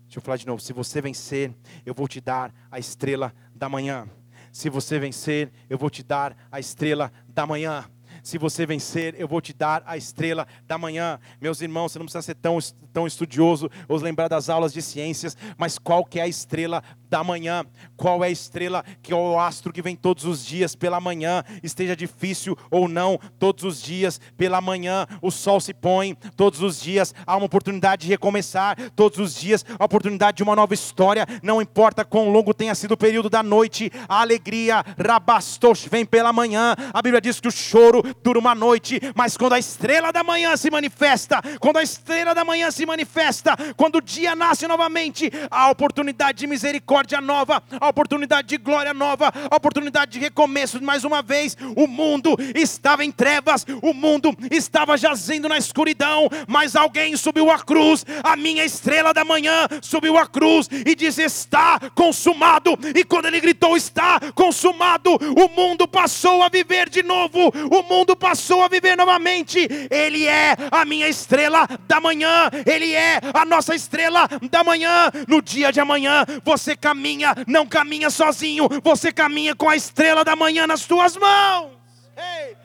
[0.04, 0.62] Deixa eu falar de novo.
[0.62, 1.52] Se você vencer,
[1.84, 4.08] eu vou te dar a estrela da manhã.
[4.52, 7.90] Se você vencer, eu vou te dar a estrela da manhã.
[8.26, 11.20] Se você vencer, eu vou te dar a estrela da manhã.
[11.40, 12.58] Meus irmãos, você não precisa ser tão,
[12.92, 17.22] tão estudioso ou lembrar das aulas de ciências, mas qual que é a estrela da
[17.22, 17.64] manhã?
[17.96, 21.42] Qual é a estrela que é o astro que vem todos os dias pela manhã,
[21.62, 26.80] esteja difícil ou não, todos os dias pela manhã o sol se põe, todos os
[26.80, 31.26] dias há uma oportunidade de recomeçar, todos os dias a oportunidade de uma nova história,
[31.42, 36.32] não importa quão longo tenha sido o período da noite, a alegria, rabastos, vem pela
[36.32, 36.74] manhã.
[36.92, 40.56] A Bíblia diz que o choro dura uma noite, mas quando a estrela da manhã
[40.56, 45.70] se manifesta, quando a estrela da manhã se manifesta, quando o dia nasce novamente, a
[45.70, 51.22] oportunidade de misericórdia nova, a oportunidade de glória nova, a oportunidade de recomeço mais uma
[51.22, 51.56] vez.
[51.76, 57.58] O mundo estava em trevas, o mundo estava jazendo na escuridão, mas alguém subiu a
[57.58, 62.78] cruz, a minha estrela da manhã subiu a cruz e diz: Está consumado.
[62.94, 68.16] E quando ele gritou: Está consumado, o mundo passou a viver de novo, o mundo
[68.16, 69.68] passou a viver novamente.
[69.90, 75.10] Ele é a minha estrela da manhã, Ele é a nossa estrela da manhã.
[75.28, 80.36] No dia de amanhã, você caminha, não caminha sozinho, você caminha com a estrela da
[80.36, 81.72] manhã nas suas mãos.
[82.16, 82.56] Ei!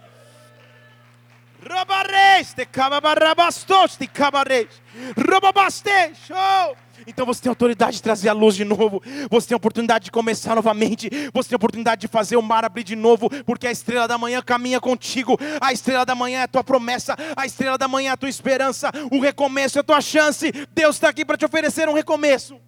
[6.32, 6.76] Oh!
[7.08, 9.02] Então você tem autoridade de trazer a luz de novo.
[9.30, 11.10] Você tem a oportunidade de começar novamente.
[11.34, 14.20] Você tem a oportunidade de fazer o mar abrir de novo, porque a estrela da
[14.20, 15.36] manhã caminha contigo.
[15.60, 17.16] A estrela da manhã é a tua promessa.
[17.36, 18.92] A estrela da manhã é a tua esperança.
[19.12, 20.52] O recomeço é a tua chance.
[20.72, 22.60] Deus está aqui para te oferecer um recomeço.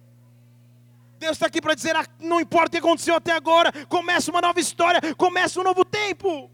[1.24, 4.40] Deus está aqui para dizer: ah, não importa o que aconteceu até agora, começa uma
[4.40, 6.50] nova história, começa um novo tempo.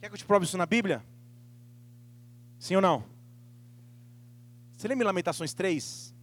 [0.00, 1.04] Quer que eu te prove isso na Bíblia?
[2.58, 3.04] Sim ou não?
[4.76, 6.14] Você lembra em Lamentações 3?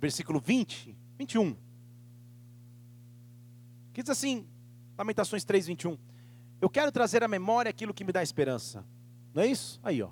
[0.00, 1.54] versículo 20, 21.
[3.92, 4.48] Que diz assim,
[4.96, 5.98] Lamentações 3, 21.
[6.60, 8.84] Eu quero trazer à memória aquilo que me dá esperança.
[9.34, 9.78] Não é isso?
[9.82, 10.10] Aí, ó.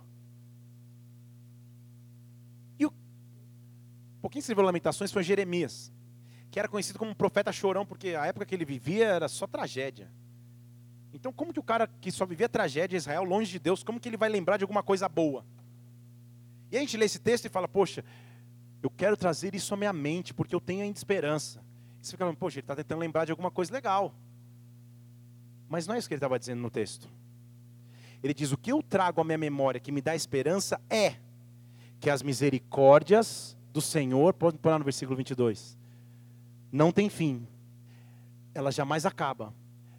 [2.78, 2.92] E o
[4.18, 5.92] um pouquinho escreveu Lamentações foi Jeremias,
[6.50, 9.46] que era conhecido como um profeta chorão, porque a época que ele vivia era só
[9.46, 10.10] tragédia.
[11.14, 14.00] Então, como que o cara que só vivia tragédia em Israel, longe de Deus, como
[14.00, 15.46] que ele vai lembrar de alguma coisa boa?
[16.70, 18.04] E a gente lê esse texto e fala, poxa,
[18.82, 21.62] eu quero trazer isso à minha mente, porque eu tenho ainda esperança.
[22.02, 24.12] E você fica poxa, ele está tentando lembrar de alguma coisa legal.
[25.68, 27.08] Mas não é isso que ele estava dizendo no texto.
[28.22, 31.16] Ele diz: o que eu trago à minha memória que me dá esperança é
[32.00, 35.78] que as misericórdias do Senhor, pode pôr lá no versículo 22,
[36.70, 37.46] não tem fim,
[38.54, 39.52] elas jamais acabam,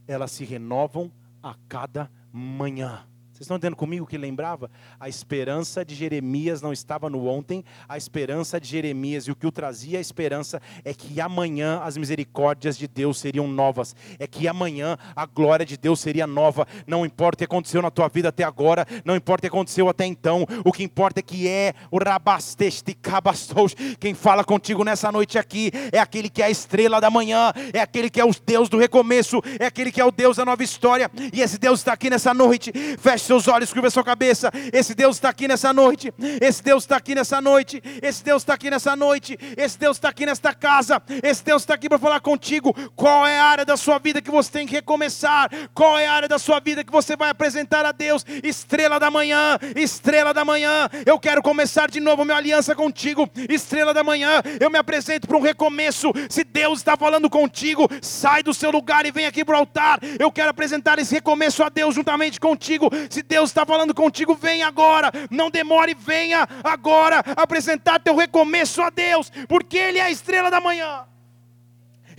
[0.08, 1.12] elas se renovam
[1.42, 3.06] a cada manhã.
[3.40, 4.70] Vocês estão entendendo comigo que lembrava?
[5.00, 9.48] A esperança de Jeremias não estava no ontem, a esperança de Jeremias e o que
[9.48, 14.46] o trazia a esperança é que amanhã as misericórdias de Deus seriam novas, é que
[14.46, 16.68] amanhã a glória de Deus seria nova.
[16.86, 19.88] Não importa o que aconteceu na tua vida até agora, não importa o que aconteceu
[19.88, 23.74] até então, o que importa é que é o Rabasteste Cabastos.
[24.02, 27.80] Quem fala contigo nessa noite aqui é aquele que é a estrela da manhã, é
[27.80, 30.62] aquele que é o Deus do recomeço, é aquele que é o Deus da nova
[30.62, 32.74] história, e esse Deus está aqui nessa noite.
[33.00, 34.52] Feche seus olhos, curva sua cabeça.
[34.74, 36.12] Esse Deus está aqui nessa noite.
[36.42, 37.80] Esse Deus está aqui nessa noite.
[38.02, 39.38] Esse Deus está aqui nessa noite.
[39.56, 41.00] Esse Deus está aqui nesta casa.
[41.22, 42.74] Esse Deus está aqui para falar contigo.
[42.96, 45.48] Qual é a área da sua vida que você tem que recomeçar?
[45.76, 48.26] Qual é a área da sua vida que você vai apresentar a Deus?
[48.44, 50.90] Estrela da manhã, estrela da manhã.
[51.06, 53.30] Eu quero começar de novo minha aliança contigo.
[53.48, 56.12] Estrela da manhã, eu me apresento para um recomeço.
[56.32, 60.00] Se Deus está falando contigo, sai do seu lugar e vem aqui para o altar.
[60.18, 62.90] Eu quero apresentar esse recomeço a Deus juntamente contigo.
[63.08, 68.90] Se Deus está falando contigo, vem agora, não demore, venha agora apresentar teu recomeço a
[68.90, 71.06] Deus, porque Ele é a estrela da manhã.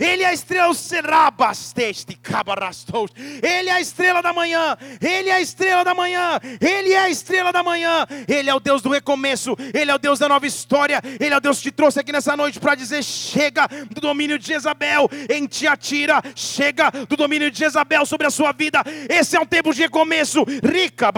[0.01, 0.71] Ele é a estrela,
[3.43, 4.75] Ele é a estrela da manhã.
[4.99, 6.39] Ele é a estrela da manhã.
[6.59, 8.07] Ele é a estrela da manhã.
[8.27, 9.55] Ele é o Deus do recomeço.
[9.71, 10.99] Ele é o Deus da nova história.
[11.19, 14.39] Ele é o Deus que te trouxe aqui nessa noite para dizer: chega do domínio
[14.39, 16.21] de Jezabel em Tiatira.
[16.35, 18.83] Chega do domínio de Jezabel sobre a sua vida.
[19.07, 20.43] Esse é um tempo de recomeço.
[20.43, 21.11] Rica,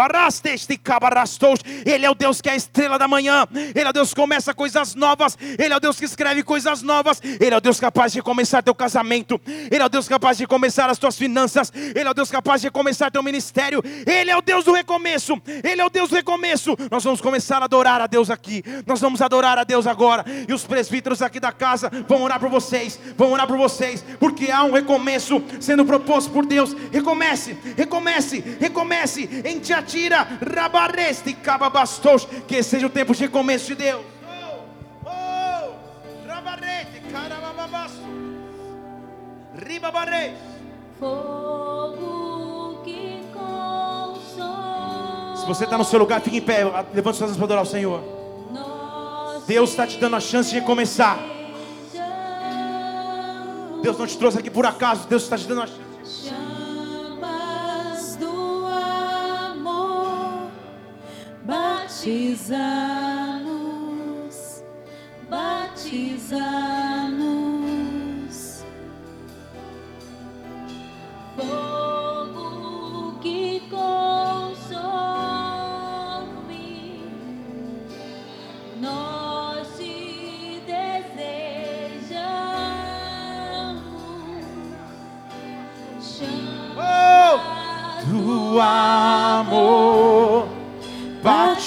[1.85, 3.47] Ele é o Deus que é a estrela da manhã.
[3.53, 5.37] Ele é o Deus que começa coisas novas.
[5.57, 7.21] Ele é o Deus que escreve coisas novas.
[7.23, 10.37] Ele é o Deus capaz de recomeçar teu teu casamento, Ele é o Deus capaz
[10.37, 14.31] de recomeçar as tuas finanças, Ele é o Deus capaz de recomeçar teu ministério, Ele
[14.31, 16.75] é o Deus do recomeço, Ele é o Deus do recomeço.
[16.91, 20.53] Nós vamos começar a adorar a Deus aqui, nós vamos adorar a Deus agora, e
[20.53, 24.63] os presbíteros aqui da casa vão orar por vocês, vão orar por vocês, porque há
[24.63, 26.75] um recomeço sendo proposto por Deus.
[26.91, 29.29] Recomece, recomece, recomece.
[29.45, 34.12] Em Tiatira, Rabareste, Cababastos, que seja o tempo de recomeço de Deus.
[39.55, 40.37] Ribabarete.
[40.99, 45.37] Fogo que consome.
[45.37, 47.67] Se você está no seu lugar, fique em pé, levante suas mãos para adorar o
[47.67, 48.01] Senhor.
[49.45, 51.19] Deus está te dando a chance de recomeçar.
[53.81, 56.29] Deus não te trouxe aqui por acaso, Deus está te dando a chance.
[56.29, 58.65] chamas do
[59.45, 60.49] amor,
[61.43, 62.53] batiza-nos,
[65.29, 67.32] batiza-nos.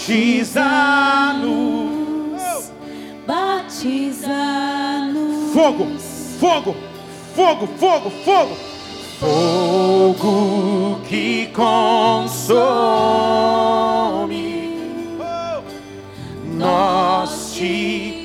[0.06, 1.42] Batiza-nos.
[3.26, 4.52] Batiza-nos.
[5.52, 5.86] Fogo,
[6.38, 6.76] fogo,
[7.34, 8.65] fogo, fogo, fogo.
[9.18, 12.56] Fogo que consome.
[16.44, 18.15] Nós te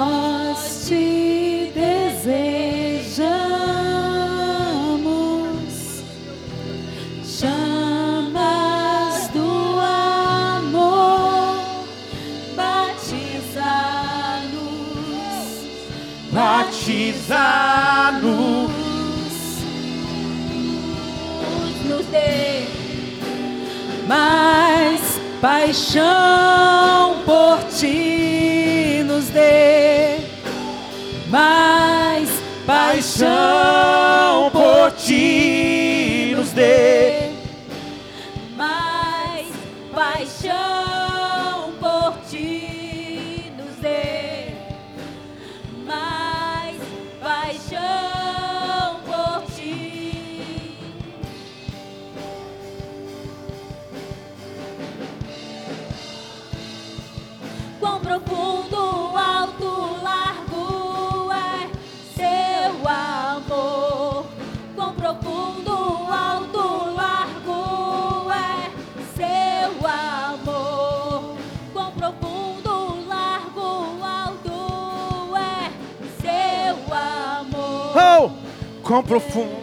[0.00, 2.40] nós te desejamos.
[7.22, 9.78] Chamas do
[10.58, 11.60] amor,
[12.56, 13.60] batiza-nos,
[16.32, 17.20] Batiza-nos.
[21.86, 22.64] nos dê
[24.08, 28.79] mais paixão por ti,
[29.20, 30.16] nos dê
[31.28, 32.30] mais
[32.66, 33.28] paixão
[34.50, 37.29] por ti, nos dê
[78.90, 79.59] quão profundo.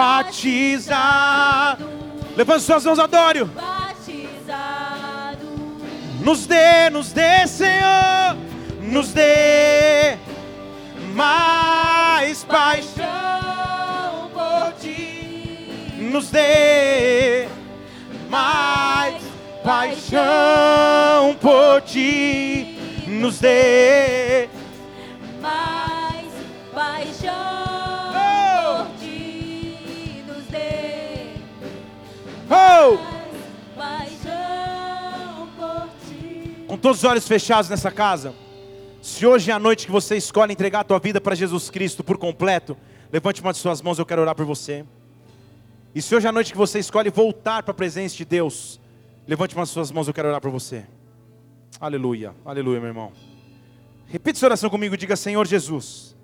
[0.00, 1.76] Batiza.
[2.36, 3.44] Levante suas mãos, adore.
[3.44, 3.86] batizado,
[6.20, 8.36] Nos dê, nos dê, Senhor,
[8.80, 10.16] nos dê
[11.14, 13.20] mais paixão.
[16.12, 17.46] nos dê
[18.28, 19.22] mais
[19.62, 22.76] paixão por ti,
[23.06, 24.48] nos dê
[36.80, 38.34] todos os olhos fechados nessa casa.
[39.02, 42.02] Se hoje é a noite que você escolhe entregar a tua vida para Jesus Cristo
[42.02, 42.76] por completo,
[43.12, 44.84] levante uma de suas mãos, eu quero orar por você.
[45.94, 48.80] E se hoje é a noite que você escolhe voltar para a presença de Deus,
[49.26, 50.84] levante uma de suas mãos, eu quero orar por você.
[51.80, 53.12] Aleluia, aleluia, meu irmão.
[54.06, 56.16] Repita essa oração comigo, diga: Senhor Jesus,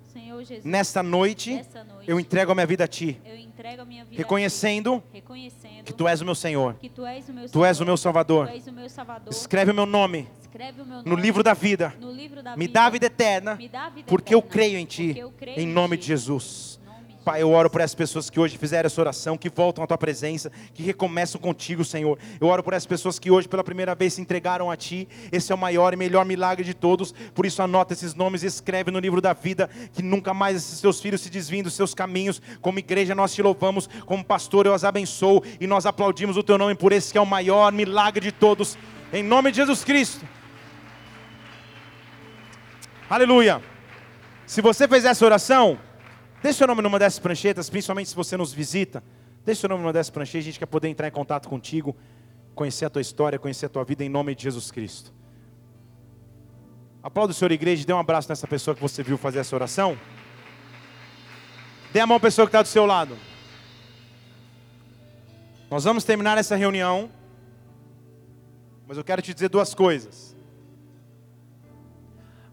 [0.47, 5.03] Jesus, nesta noite noite eu entrego a minha vida a Ti, a vida a reconhecendo
[5.11, 7.79] ti, reconhecendo que Tu és o meu Senhor, que tu és o meu Tu és
[7.79, 9.33] o meu Salvador, o meu Salvador.
[9.33, 12.55] Escreve o meu nome Escreve o meu nome no livro da vida, no livro da
[12.55, 12.73] me vida.
[12.73, 15.59] dá a vida eterna, Me dá a vida porque eu eterna, creio em Ti, creio
[15.59, 16.76] em nome de Jesus.
[17.27, 19.97] Pai, eu oro por essas pessoas que hoje fizeram essa oração, que voltam à tua
[19.97, 22.17] presença, que recomeçam contigo, Senhor.
[22.39, 25.09] Eu oro por essas pessoas que hoje pela primeira vez se entregaram a ti.
[25.29, 27.13] Esse é o maior e melhor milagre de todos.
[27.35, 30.79] Por isso anota esses nomes e escreve no livro da vida, que nunca mais esses
[30.79, 32.41] teus filhos se desviem dos seus caminhos.
[32.61, 36.57] Como igreja nós te louvamos, como pastor eu as abençoo e nós aplaudimos o teu
[36.57, 38.77] nome por esse que é o maior milagre de todos.
[39.11, 40.25] Em nome de Jesus Cristo.
[43.09, 43.61] Aleluia.
[44.45, 45.77] Se você fez essa oração,
[46.41, 49.03] deixe seu nome numa dessas pranchetas, principalmente se você nos visita.
[49.45, 51.95] Deixe seu nome numa dessas pranchetas, a gente quer poder entrar em contato contigo,
[52.53, 55.13] conhecer a tua história, conhecer a tua vida em nome de Jesus Cristo.
[57.01, 59.97] Aplauda o Senhor igreja, dê um abraço nessa pessoa que você viu fazer essa oração.
[61.93, 63.17] Dê a mão à pessoa que está do seu lado.
[65.69, 67.09] Nós vamos terminar essa reunião,
[68.87, 70.35] mas eu quero te dizer duas coisas.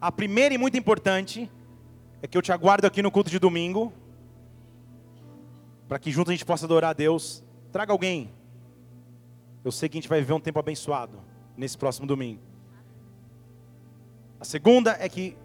[0.01, 1.51] A primeira e muito importante
[2.25, 3.93] é que eu te aguardo aqui no culto de domingo,
[5.87, 7.45] para que juntos a gente possa adorar a Deus.
[7.70, 8.33] Traga alguém.
[9.62, 11.20] Eu sei que a gente vai viver um tempo abençoado
[11.55, 12.41] nesse próximo domingo.
[14.41, 15.37] A segunda é que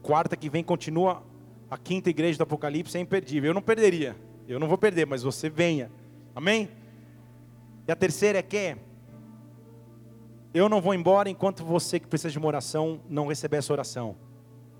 [0.00, 1.22] quarta que vem continua
[1.70, 3.50] a quinta igreja do Apocalipse é imperdível.
[3.50, 4.16] Eu não perderia.
[4.48, 5.92] Eu não vou perder, mas você venha.
[6.34, 6.70] Amém?
[7.86, 8.74] E a terceira é que
[10.54, 14.16] eu não vou embora enquanto você que precisa de uma oração não receber essa oração.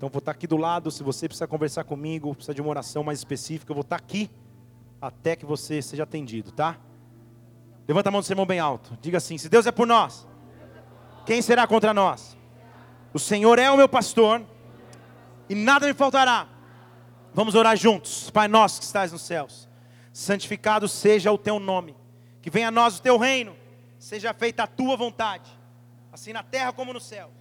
[0.03, 3.05] Então vou estar aqui do lado, se você precisa conversar comigo, precisa de uma oração
[3.05, 4.29] mais específica, eu vou estar aqui
[5.01, 6.77] até que você seja atendido, tá?
[7.87, 8.97] Levanta a mão do seu irmão bem alto.
[8.99, 10.27] Diga assim: se Deus é por nós,
[11.25, 12.37] quem será contra nós?
[13.13, 14.41] O Senhor é o meu pastor
[15.47, 16.49] e nada me faltará.
[17.33, 18.29] Vamos orar juntos.
[18.29, 19.69] Pai nosso que estás nos céus,
[20.11, 21.95] santificado seja o teu nome.
[22.41, 23.55] Que venha a nós o teu reino.
[23.97, 25.49] Seja feita a tua vontade,
[26.11, 27.31] assim na terra como no céu.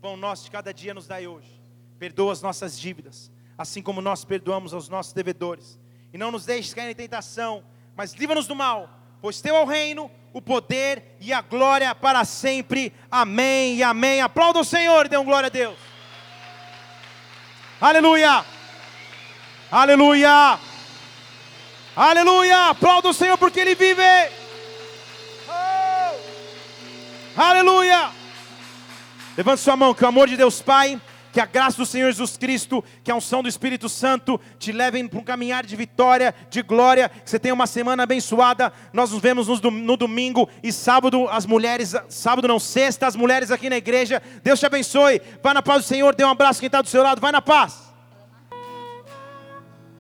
[0.00, 1.61] Pão nosso de cada dia nos dai hoje.
[2.02, 5.78] Perdoa as nossas dívidas, assim como nós perdoamos aos nossos devedores.
[6.12, 7.62] E não nos deixes cair em tentação,
[7.94, 8.90] mas livra-nos do mal,
[9.20, 12.92] pois teu é o reino, o poder e a glória para sempre.
[13.08, 14.20] Amém e amém.
[14.20, 15.78] Aplauda o Senhor e dê um glória a Deus.
[17.80, 18.44] Aleluia!
[19.70, 20.58] Aleluia!
[21.94, 22.70] Aleluia!
[22.70, 24.02] Aplauda o Senhor porque Ele vive!
[25.48, 26.16] Oh!
[27.40, 28.10] Aleluia!
[29.36, 31.00] Levante sua mão, que o amor de Deus Pai,
[31.32, 35.08] que a graça do Senhor Jesus Cristo, que a unção do Espírito Santo te levem
[35.08, 38.72] para um caminhar de vitória, de glória, que você tenha uma semana abençoada.
[38.92, 43.16] Nós nos vemos no, dom- no domingo e sábado, as mulheres, sábado não, sexta, as
[43.16, 44.22] mulheres aqui na igreja.
[44.42, 45.20] Deus te abençoe.
[45.42, 47.40] Vai na paz do Senhor, dê um abraço quem está do seu lado, vai na
[47.42, 47.91] paz.